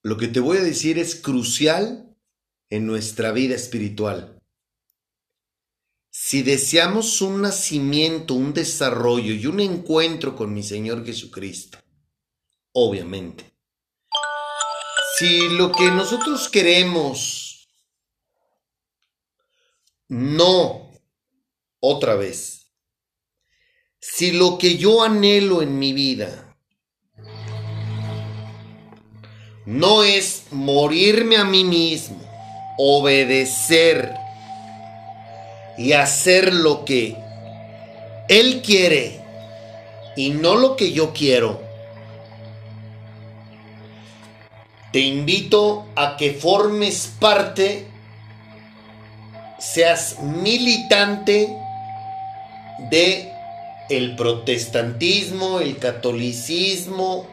lo 0.03 0.17
que 0.17 0.27
te 0.27 0.41
voy 0.41 0.59
a 0.59 0.63
decir 0.63 0.99
es 0.99 1.15
crucial 1.15 2.17
en 2.69 2.85
nuestra 2.85 3.31
vida 3.31 3.55
espiritual. 3.55 4.43
Si 6.11 6.43
deseamos 6.43 7.21
un 7.23 7.43
nacimiento, 7.43 8.35
un 8.35 8.55
desarrollo 8.55 9.33
y 9.33 9.47
un 9.47 9.61
encuentro 9.61 10.35
con 10.35 10.53
mi 10.53 10.65
Señor 10.65 11.07
Jesucristo, 11.07 11.79
obviamente, 12.73 13.45
si 15.17 15.51
lo 15.51 15.71
que 15.71 15.89
nosotros 15.93 16.49
queremos 16.49 17.69
no, 20.09 20.91
otra 21.79 22.17
vez, 22.17 22.67
si 24.01 24.33
lo 24.33 24.59
que 24.59 24.77
yo 24.77 25.05
anhelo 25.05 25.63
en 25.63 25.79
mi 25.79 25.93
vida 25.93 26.42
no 29.65 30.03
es 30.03 30.45
morirme 30.51 31.37
a 31.37 31.45
mí 31.45 31.65
mismo, 31.65 32.19
obedecer 32.79 34.15
y 35.79 35.93
hacer 35.93 36.53
lo 36.53 36.85
que 36.85 37.17
Él 38.29 38.63
quiere 38.63 39.21
y 40.17 40.31
no 40.31 40.57
lo 40.57 40.77
que 40.77 40.93
yo 40.93 41.13
quiero. 41.13 41.61
Te 44.93 45.01
invito 45.01 45.87
a 45.97 46.17
que 46.19 46.33
formes 46.33 47.13
parte, 47.19 47.87
seas 49.59 50.19
militante 50.21 51.57
de 52.91 53.33
el 53.89 54.17
protestantismo, 54.17 55.61
el 55.61 55.79
catolicismo, 55.79 57.27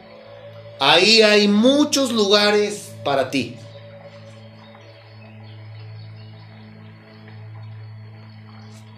Ahí 0.82 1.20
hay 1.20 1.46
muchos 1.46 2.10
lugares 2.10 2.90
para 3.04 3.30
ti. 3.30 3.54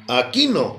Aquí 0.07 0.47
no. 0.47 0.77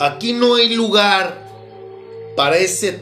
Aquí 0.00 0.32
no 0.32 0.54
hay 0.54 0.74
lugar 0.74 1.38
para 2.34 2.56
ese 2.56 2.98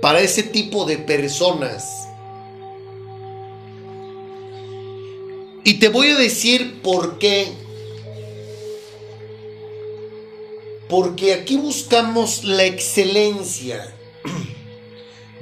para 0.00 0.20
ese 0.20 0.44
tipo 0.44 0.84
de 0.84 0.98
personas. 0.98 2.06
Y 5.64 5.74
te 5.80 5.88
voy 5.88 6.10
a 6.10 6.16
decir 6.16 6.80
por 6.80 7.18
qué. 7.18 7.65
Porque 10.88 11.34
aquí 11.34 11.56
buscamos 11.56 12.44
la 12.44 12.64
excelencia. 12.64 13.92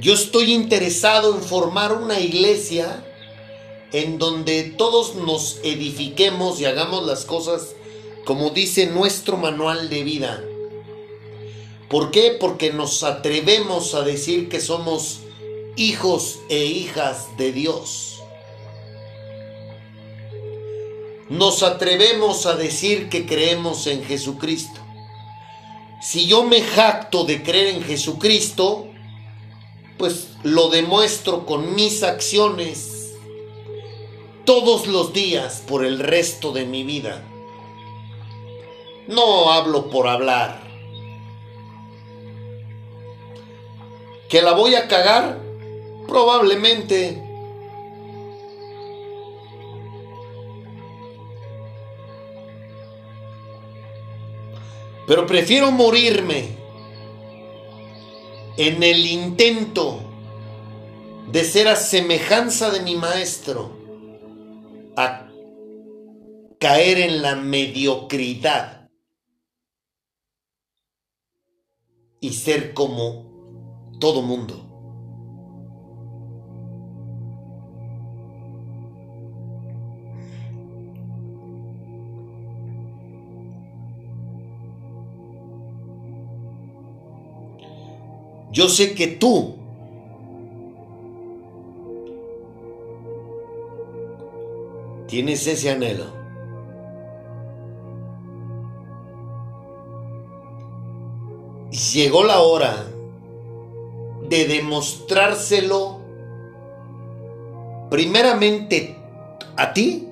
Yo 0.01 0.15
estoy 0.15 0.53
interesado 0.53 1.35
en 1.35 1.43
formar 1.43 1.93
una 1.93 2.19
iglesia 2.21 3.05
en 3.93 4.19
donde 4.19 4.65
todos 4.65 5.15
nos 5.15 5.59
edifiquemos 5.63 6.61
y 6.61 6.65
hagamos 6.65 7.07
las 7.07 7.25
cosas 7.25 7.75
como 8.25 8.51
dice 8.51 8.87
nuestro 8.87 9.37
manual 9.37 9.89
de 9.91 10.03
vida. 10.03 10.43
¿Por 11.89 12.11
qué? 12.11 12.37
Porque 12.41 12.73
nos 12.73 13.03
atrevemos 13.03 13.95
a 13.95 14.03
decir 14.03 14.49
que 14.49 14.61
somos 14.61 15.21
hijos 15.77 16.41
e 16.49 16.65
hijas 16.65 17.37
de 17.37 17.53
Dios. 17.53 18.23
Nos 21.29 21.63
atrevemos 21.63 22.47
a 22.47 22.57
decir 22.57 23.09
que 23.09 23.27
creemos 23.27 23.87
en 23.87 24.05
Jesucristo. 24.05 24.84
Si 26.05 26.27
yo 26.27 26.45
me 26.45 26.61
jacto 26.61 27.25
de 27.25 27.43
creer 27.43 27.77
en 27.77 27.83
Jesucristo, 27.83 28.89
pues 29.97 30.37
lo 30.43 30.69
demuestro 30.69 31.47
con 31.47 31.75
mis 31.75 32.03
acciones. 32.03 32.91
todos 34.45 34.87
los 34.87 35.15
días 35.15 35.63
por 35.67 35.87
el 35.87 35.99
resto 35.99 36.53
de 36.53 36.67
mi 36.67 36.83
vida. 36.85 37.23
No 39.09 39.51
hablo 39.51 39.89
por 39.89 40.07
hablar. 40.07 40.61
¿Que 44.29 44.43
la 44.43 44.53
voy 44.53 44.75
a 44.75 44.87
cagar? 44.87 45.41
Probablemente. 46.07 47.24
Pero 55.07 55.27
prefiero 55.27 55.71
morirme 55.71 56.57
en 58.57 58.83
el 58.83 59.07
intento 59.07 60.01
de 61.31 61.45
ser 61.45 61.69
a 61.69 61.77
semejanza 61.77 62.71
de 62.71 62.81
mi 62.81 62.97
maestro 62.97 63.73
a 64.97 65.29
caer 66.59 66.99
en 66.99 67.21
la 67.23 67.35
mediocridad 67.35 68.89
y 72.21 72.33
ser 72.33 72.73
como 72.73 73.91
todo 74.01 74.23
mundo. 74.23 74.64
Yo 88.55 88.69
sé 88.69 88.95
que 88.95 89.09
tú 89.09 89.57
tienes 95.09 95.45
ese 95.49 95.71
anhelo. 95.71 96.05
Llegó 101.93 102.23
la 102.23 102.43
hora 102.43 102.77
de 104.29 104.47
demostrárselo 104.47 105.99
primeramente 107.91 108.97
a 109.57 109.73
ti. 109.73 110.09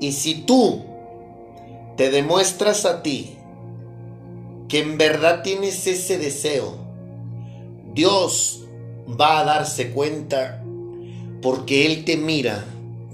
Y 0.00 0.12
si 0.12 0.46
tú 0.46 0.82
te 1.98 2.10
demuestras 2.10 2.86
a 2.86 3.02
ti 3.02 3.36
que 4.70 4.78
en 4.78 4.96
verdad 4.96 5.42
tienes 5.42 5.84
ese 5.88 6.16
deseo, 6.16 6.76
Dios 7.92 8.64
va 9.20 9.40
a 9.40 9.44
darse 9.44 9.90
cuenta 9.90 10.62
porque 11.42 11.86
Él 11.86 12.04
te 12.04 12.16
mira 12.16 12.64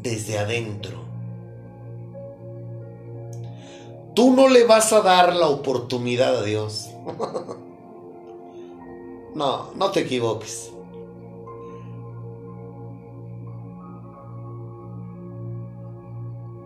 desde 0.03 0.39
adentro. 0.39 1.01
Tú 4.15 4.35
no 4.35 4.49
le 4.49 4.65
vas 4.65 4.93
a 4.93 5.01
dar 5.01 5.35
la 5.35 5.49
oportunidad 5.49 6.37
a 6.37 6.43
Dios. 6.45 6.91
No, 9.35 9.71
no 9.75 9.91
te 9.91 10.01
equivoques. 10.01 10.73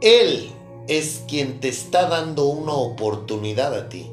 Él 0.00 0.52
es 0.86 1.24
quien 1.26 1.58
te 1.58 1.68
está 1.68 2.08
dando 2.08 2.44
una 2.44 2.74
oportunidad 2.74 3.74
a 3.74 3.88
ti. 3.88 4.08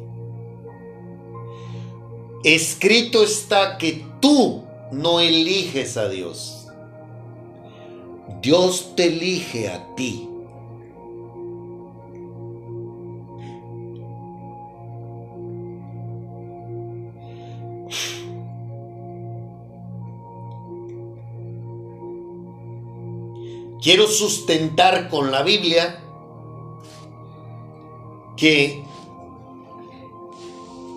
Escrito 2.44 3.24
está 3.24 3.78
que 3.78 4.06
tú 4.22 4.64
no 4.92 5.20
eliges 5.20 5.98
a 5.98 6.08
Dios. 6.08 6.68
Dios 8.42 8.94
te 8.96 9.06
elige 9.08 9.70
a 9.70 9.96
ti. 9.96 10.30
Quiero 23.82 24.08
sustentar 24.08 25.10
con 25.10 25.32
la 25.32 25.44
Biblia 25.44 26.04
que 28.36 28.84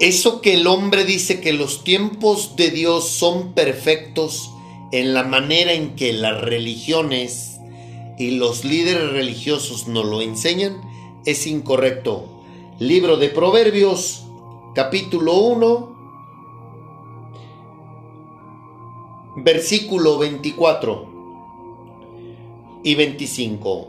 eso 0.00 0.40
que 0.40 0.54
el 0.54 0.66
hombre 0.66 1.04
dice 1.04 1.40
que 1.40 1.52
los 1.52 1.84
tiempos 1.84 2.56
de 2.56 2.70
Dios 2.70 3.08
son 3.08 3.52
perfectos 3.52 4.50
en 4.92 5.12
la 5.12 5.24
manera 5.24 5.74
en 5.74 5.94
que 5.94 6.14
las 6.14 6.40
religiones 6.40 7.60
y 8.18 8.32
los 8.32 8.64
líderes 8.64 9.12
religiosos 9.12 9.88
nos 9.88 10.06
lo 10.06 10.22
enseñan, 10.22 10.80
es 11.26 11.46
incorrecto. 11.46 12.42
Libro 12.78 13.18
de 13.18 13.28
Proverbios, 13.28 14.24
capítulo 14.74 15.38
1, 15.38 15.90
versículo 19.36 20.16
24 20.18 21.10
y 22.84 22.94
25. 22.94 23.88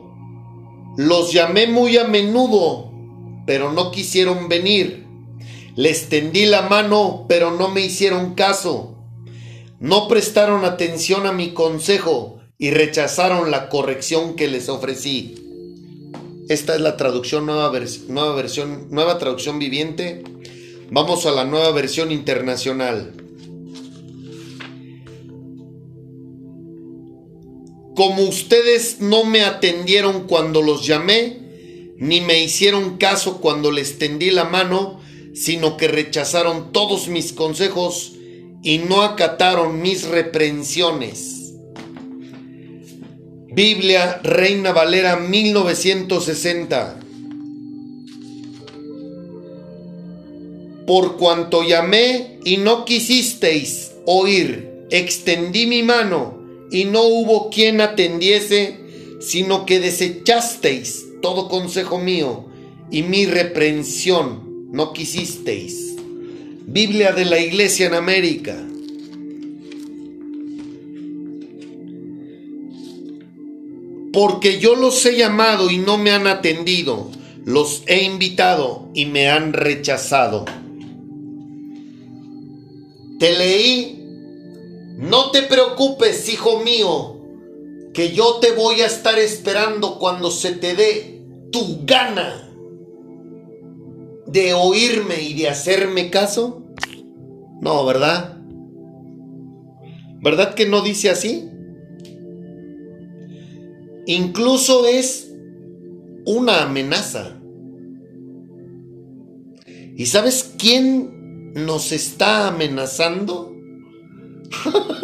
Los 0.97 1.31
llamé 1.31 1.67
muy 1.67 1.97
a 1.97 2.03
menudo, 2.03 2.91
pero 3.45 3.71
no 3.71 3.91
quisieron 3.91 4.49
venir. 4.49 5.00
Les 5.75 6.09
tendí 6.09 6.45
la 6.45 6.63
mano, 6.63 7.25
pero 7.29 7.51
no 7.51 7.69
me 7.69 7.81
hicieron 7.81 8.35
caso. 8.35 8.97
No 9.79 10.07
prestaron 10.07 10.65
atención 10.65 11.25
a 11.25 11.31
mi 11.31 11.53
consejo 11.53 12.39
y 12.57 12.71
rechazaron 12.71 13.49
la 13.49 13.69
corrección 13.69 14.35
que 14.35 14.47
les 14.47 14.69
ofrecí. 14.69 15.35
Esta 16.49 16.75
es 16.75 16.81
la 16.81 16.97
traducción 16.97 17.45
nueva, 17.45 17.71
nueva 18.07 18.35
versión, 18.35 18.87
nueva 18.91 19.17
traducción 19.17 19.57
viviente. 19.57 20.23
Vamos 20.91 21.25
a 21.25 21.31
la 21.31 21.45
nueva 21.45 21.71
versión 21.71 22.11
internacional. 22.11 23.13
Como 27.95 28.23
ustedes 28.23 28.99
no 28.99 29.23
me 29.23 29.43
atendieron 29.43 30.27
cuando 30.27 30.61
los 30.61 30.85
llamé, 30.85 31.93
ni 31.97 32.21
me 32.21 32.43
hicieron 32.43 32.97
caso 32.97 33.41
cuando 33.41 33.71
les 33.71 33.97
tendí 33.97 34.31
la 34.31 34.45
mano, 34.45 35.00
sino 35.33 35.77
que 35.77 35.87
rechazaron 35.87 36.71
todos 36.71 37.07
mis 37.07 37.33
consejos 37.33 38.13
y 38.63 38.79
no 38.79 39.01
acataron 39.01 39.81
mis 39.81 40.07
reprensiones. 40.07 41.53
Biblia 43.53 44.21
Reina 44.23 44.71
Valera 44.71 45.17
1960. 45.17 46.99
Por 50.87 51.17
cuanto 51.17 51.63
llamé 51.63 52.39
y 52.43 52.57
no 52.57 52.85
quisisteis 52.85 53.91
oír, 54.05 54.85
extendí 54.89 55.65
mi 55.65 55.83
mano 55.83 56.39
y 56.71 56.85
no 56.85 57.03
hubo 57.03 57.49
quien 57.49 57.81
atendiese, 57.81 58.79
sino 59.19 59.65
que 59.65 59.79
desechasteis 59.79 61.05
todo 61.21 61.49
consejo 61.49 61.99
mío 61.99 62.45
y 62.89 63.03
mi 63.03 63.25
reprensión 63.25 64.50
no 64.71 64.93
quisisteis. 64.93 65.95
Biblia 66.65 67.11
de 67.11 67.25
la 67.25 67.39
Iglesia 67.39 67.87
en 67.87 67.93
América. 67.93 68.55
Porque 74.13 74.59
yo 74.59 74.75
los 74.75 75.05
he 75.05 75.17
llamado 75.17 75.69
y 75.69 75.77
no 75.77 75.97
me 75.97 76.11
han 76.11 76.27
atendido, 76.27 77.09
los 77.45 77.83
he 77.87 78.03
invitado 78.03 78.89
y 78.93 79.05
me 79.05 79.29
han 79.29 79.53
rechazado. 79.53 80.45
Te 83.19 83.37
leí, 83.37 83.99
no 84.97 85.31
te 85.31 85.43
preocupes, 85.43 86.27
hijo 86.29 86.59
mío, 86.59 87.17
que 87.93 88.11
yo 88.11 88.35
te 88.41 88.51
voy 88.51 88.81
a 88.81 88.87
estar 88.87 89.19
esperando 89.19 89.99
cuando 89.99 90.31
se 90.31 90.53
te 90.53 90.75
dé 90.75 91.21
tu 91.51 91.85
gana 91.85 92.50
de 94.31 94.53
oírme 94.53 95.21
y 95.21 95.33
de 95.33 95.49
hacerme 95.49 96.09
caso. 96.09 96.63
No, 97.61 97.85
¿verdad? 97.85 98.37
¿Verdad 100.21 100.53
que 100.55 100.67
no 100.67 100.81
dice 100.81 101.09
así? 101.09 101.49
Incluso 104.05 104.87
es 104.87 105.33
una 106.25 106.63
amenaza. 106.63 107.37
¿Y 109.95 110.05
sabes 110.05 110.55
quién 110.57 111.53
nos 111.53 111.91
está 111.91 112.47
amenazando? 112.47 113.55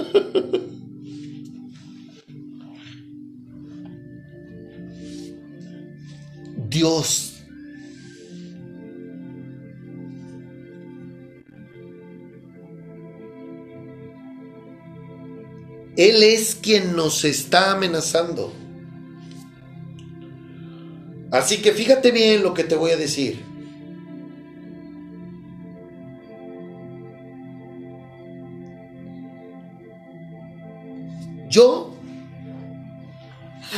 Dios. 6.69 7.36
Él 15.97 16.21
es 16.21 16.53
quien 16.55 16.95
nos 16.95 17.25
está 17.25 17.71
amenazando. 17.71 18.53
Así 21.31 21.57
que 21.57 21.71
fíjate 21.71 22.11
bien 22.11 22.43
lo 22.43 22.53
que 22.53 22.63
te 22.63 22.75
voy 22.75 22.91
a 22.91 22.97
decir. 22.97 23.43
Yo 31.49 31.95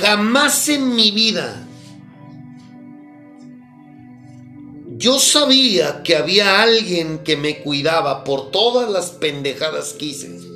jamás 0.02 0.68
en 0.70 0.96
mi 0.96 1.12
vida 1.12 1.66
yo 4.98 5.18
sabía 5.18 6.04
que 6.04 6.18
había 6.18 6.62
alguien 6.62 7.20
que 7.20 7.38
me 7.38 7.62
cuidaba 7.62 8.26
por 8.26 8.52
todas 8.52 8.90
las 8.92 9.12
pendejadas 9.12 9.94
que 9.94 10.08
hice. 10.08 10.49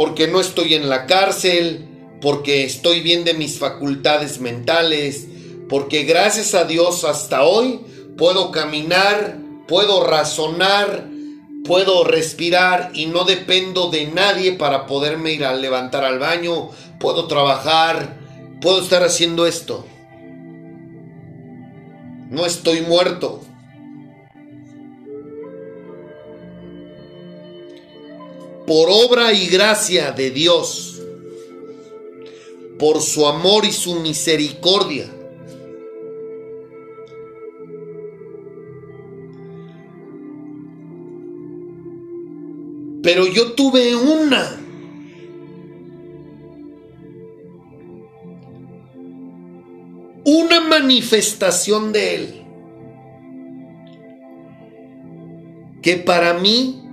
Porque 0.00 0.28
no 0.28 0.40
estoy 0.40 0.72
en 0.72 0.88
la 0.88 1.04
cárcel, 1.04 1.86
porque 2.22 2.64
estoy 2.64 3.02
bien 3.02 3.22
de 3.22 3.34
mis 3.34 3.58
facultades 3.58 4.40
mentales, 4.40 5.28
porque 5.68 6.04
gracias 6.04 6.54
a 6.54 6.64
Dios 6.64 7.04
hasta 7.04 7.42
hoy 7.42 7.80
puedo 8.16 8.50
caminar, 8.50 9.36
puedo 9.68 10.02
razonar, 10.02 11.06
puedo 11.66 12.04
respirar 12.04 12.92
y 12.94 13.08
no 13.08 13.24
dependo 13.24 13.90
de 13.90 14.06
nadie 14.06 14.52
para 14.52 14.86
poderme 14.86 15.34
ir 15.34 15.44
a 15.44 15.52
levantar 15.52 16.02
al 16.06 16.18
baño, 16.18 16.70
puedo 16.98 17.26
trabajar, 17.26 18.16
puedo 18.62 18.80
estar 18.80 19.02
haciendo 19.02 19.46
esto. 19.46 19.84
No 22.30 22.46
estoy 22.46 22.80
muerto. 22.80 23.42
Por 28.70 28.88
obra 28.88 29.32
y 29.32 29.48
gracia 29.48 30.12
de 30.12 30.30
Dios, 30.30 31.02
por 32.78 33.02
su 33.02 33.26
amor 33.26 33.64
y 33.64 33.72
su 33.72 33.98
misericordia, 33.98 35.10
Pero 43.02 43.26
yo 43.26 43.54
tuve 43.54 43.96
una. 43.96 44.56
Una 50.24 50.60
manifestación 50.60 51.92
de 51.92 52.14
Él. 52.14 52.42
Que 55.82 55.96
para 55.96 56.34
mí 56.34 56.89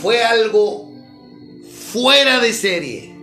fue 0.00 0.22
algo 0.22 0.90
fuera 1.92 2.40
de 2.40 2.52
serie. 2.52 3.14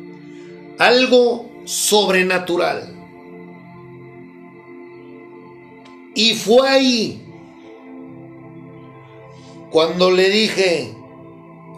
Algo 0.77 1.49
sobrenatural. 1.65 2.95
Y 6.15 6.33
fue 6.33 6.67
ahí 6.67 7.21
cuando 9.71 10.11
le 10.11 10.29
dije, 10.29 10.93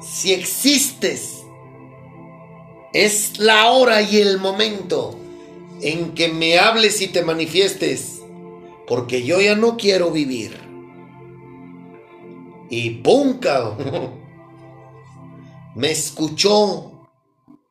si 0.01 0.33
existes, 0.33 1.43
es 2.91 3.37
la 3.37 3.69
hora 3.69 4.01
y 4.01 4.17
el 4.17 4.39
momento 4.39 5.15
en 5.81 6.13
que 6.13 6.27
me 6.29 6.57
hables 6.57 7.01
y 7.01 7.07
te 7.07 7.23
manifiestes, 7.23 8.21
porque 8.87 9.23
yo 9.23 9.39
ya 9.41 9.55
no 9.55 9.77
quiero 9.77 10.09
vivir. 10.09 10.57
Y 12.69 12.89
punca, 12.89 13.77
me 15.75 15.91
escuchó 15.91 17.09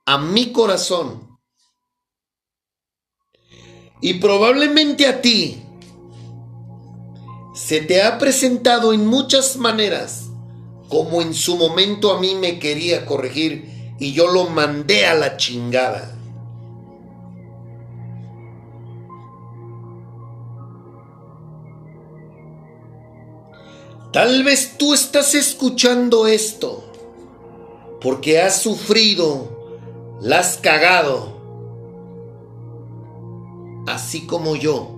a 0.04 0.18
mi 0.18 0.52
corazón. 0.52 1.38
Y 4.00 4.14
probablemente 4.14 5.06
a 5.06 5.20
ti 5.22 5.62
se 7.54 7.80
te 7.82 8.02
ha 8.02 8.18
presentado 8.18 8.92
en 8.92 9.06
muchas 9.06 9.56
maneras, 9.56 10.24
como 10.88 11.22
en 11.22 11.34
su 11.34 11.56
momento 11.56 12.12
a 12.12 12.18
mí 12.18 12.34
me 12.34 12.58
quería 12.58 13.06
corregir 13.06 13.94
y 14.00 14.12
yo 14.12 14.26
lo 14.26 14.46
mandé 14.46 15.06
a 15.06 15.14
la 15.14 15.36
chingada. 15.36 16.18
Tal 24.12 24.42
vez 24.42 24.76
tú 24.76 24.92
estás 24.92 25.34
escuchando 25.34 26.26
esto 26.26 26.91
porque 28.02 28.40
has 28.40 28.60
sufrido, 28.60 29.48
la 30.20 30.40
has 30.40 30.56
cagado, 30.56 31.40
así 33.86 34.26
como 34.26 34.56
yo. 34.56 34.96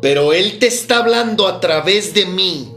Pero 0.00 0.32
Él 0.32 0.58
te 0.58 0.66
está 0.66 0.98
hablando 0.98 1.46
a 1.46 1.60
través 1.60 2.14
de 2.14 2.24
mí. 2.24 2.74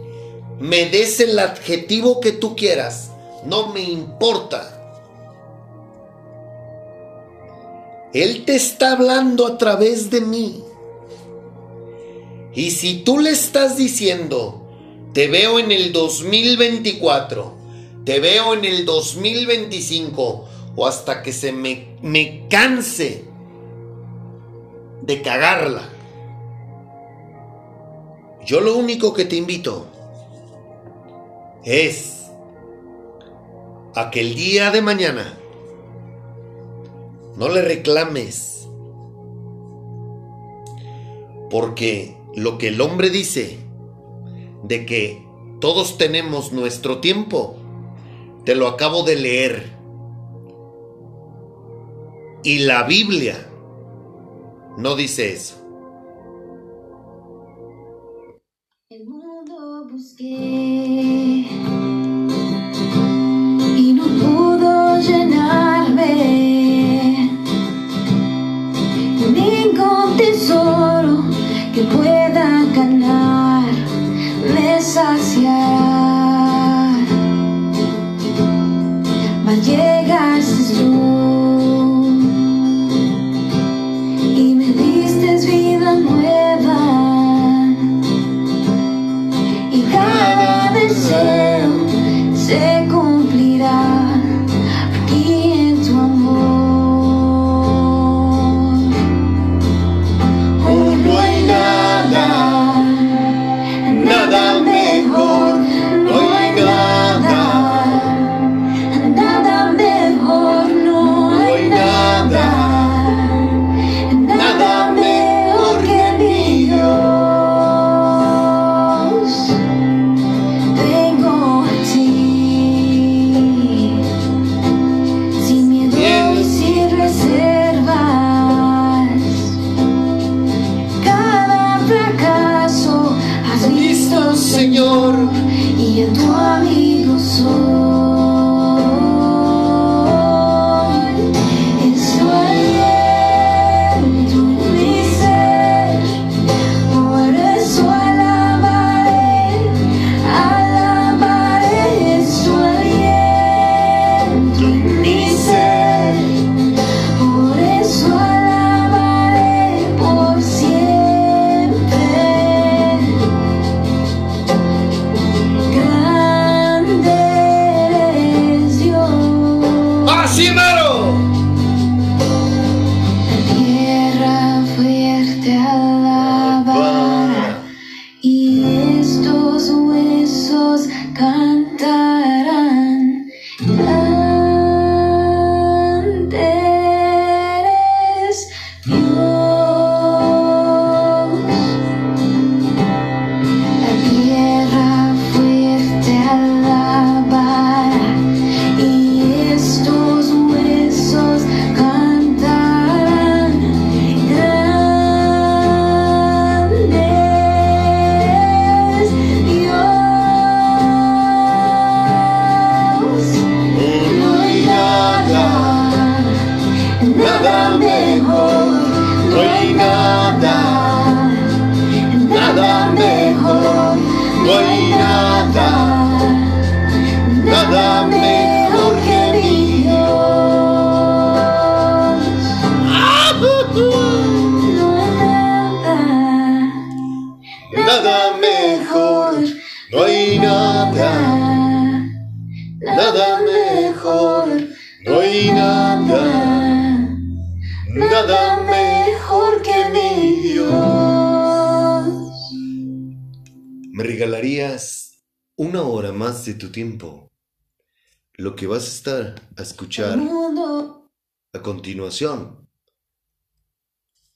Me 0.59 0.85
des 0.85 1.19
el 1.21 1.39
adjetivo 1.39 2.19
que 2.19 2.33
tú 2.33 2.55
quieras. 2.55 3.11
No 3.45 3.67
me 3.67 3.81
importa. 3.81 4.69
Él 8.13 8.43
te 8.45 8.55
está 8.55 8.91
hablando 8.91 9.47
a 9.47 9.57
través 9.57 10.09
de 10.09 10.21
mí. 10.21 10.63
Y 12.53 12.71
si 12.71 13.03
tú 13.03 13.19
le 13.19 13.31
estás 13.31 13.77
diciendo, 13.77 14.62
te 15.13 15.27
veo 15.27 15.59
en 15.59 15.71
el 15.71 15.93
2024, 15.93 17.53
te 18.03 18.19
veo 18.19 18.53
en 18.53 18.65
el 18.65 18.85
2025, 18.85 20.45
o 20.75 20.87
hasta 20.87 21.21
que 21.21 21.31
se 21.31 21.51
me, 21.51 21.97
me 22.01 22.47
canse 22.49 23.25
de 25.03 25.21
cagarla. 25.21 25.89
Yo 28.45 28.59
lo 28.59 28.75
único 28.75 29.13
que 29.13 29.25
te 29.25 29.35
invito 29.35 29.85
es 31.63 32.25
a 33.95 34.09
que 34.09 34.21
el 34.21 34.35
día 34.35 34.71
de 34.71 34.81
mañana 34.81 35.37
no 37.37 37.49
le 37.49 37.61
reclames. 37.61 38.67
Porque 41.49 42.17
lo 42.35 42.57
que 42.57 42.69
el 42.69 42.81
hombre 42.81 43.11
dice 43.11 43.62
de 44.63 44.85
que 44.85 45.25
todos 45.59 45.97
tenemos 45.97 46.51
nuestro 46.51 46.99
tiempo, 46.99 47.55
te 48.45 48.55
lo 48.55 48.67
acabo 48.67 49.03
de 49.03 49.15
leer. 49.15 49.71
Y 52.43 52.59
la 52.59 52.83
Biblia 52.83 53.49
no 54.77 54.95
dice 54.95 55.33
eso. 55.33 55.55
El 58.89 59.07
mundo 59.07 59.87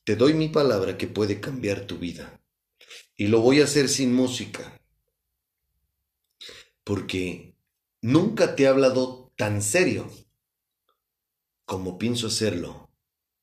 Te 0.08 0.16
doy 0.16 0.34
mi 0.34 0.48
palabra 0.48 0.98
que 0.98 1.08
puede 1.08 1.42
cambiar 1.42 1.86
tu 1.86 1.98
vida. 1.98 2.42
Y 3.18 3.28
lo 3.28 3.42
voy 3.42 3.60
a 3.60 3.66
hacer 3.66 3.90
sin 3.90 4.16
música. 4.16 4.80
Porque 6.86 7.58
nunca 8.02 8.56
te 8.56 8.64
he 8.64 8.68
hablado 8.68 9.34
tan 9.36 9.62
serio 9.62 10.10
como 11.66 11.98
pienso 11.98 12.28
hacerlo 12.28 12.90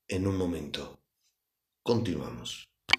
en 0.09 0.27
un 0.27 0.39
momento. 0.39 1.03
Continuamos. 1.83 2.74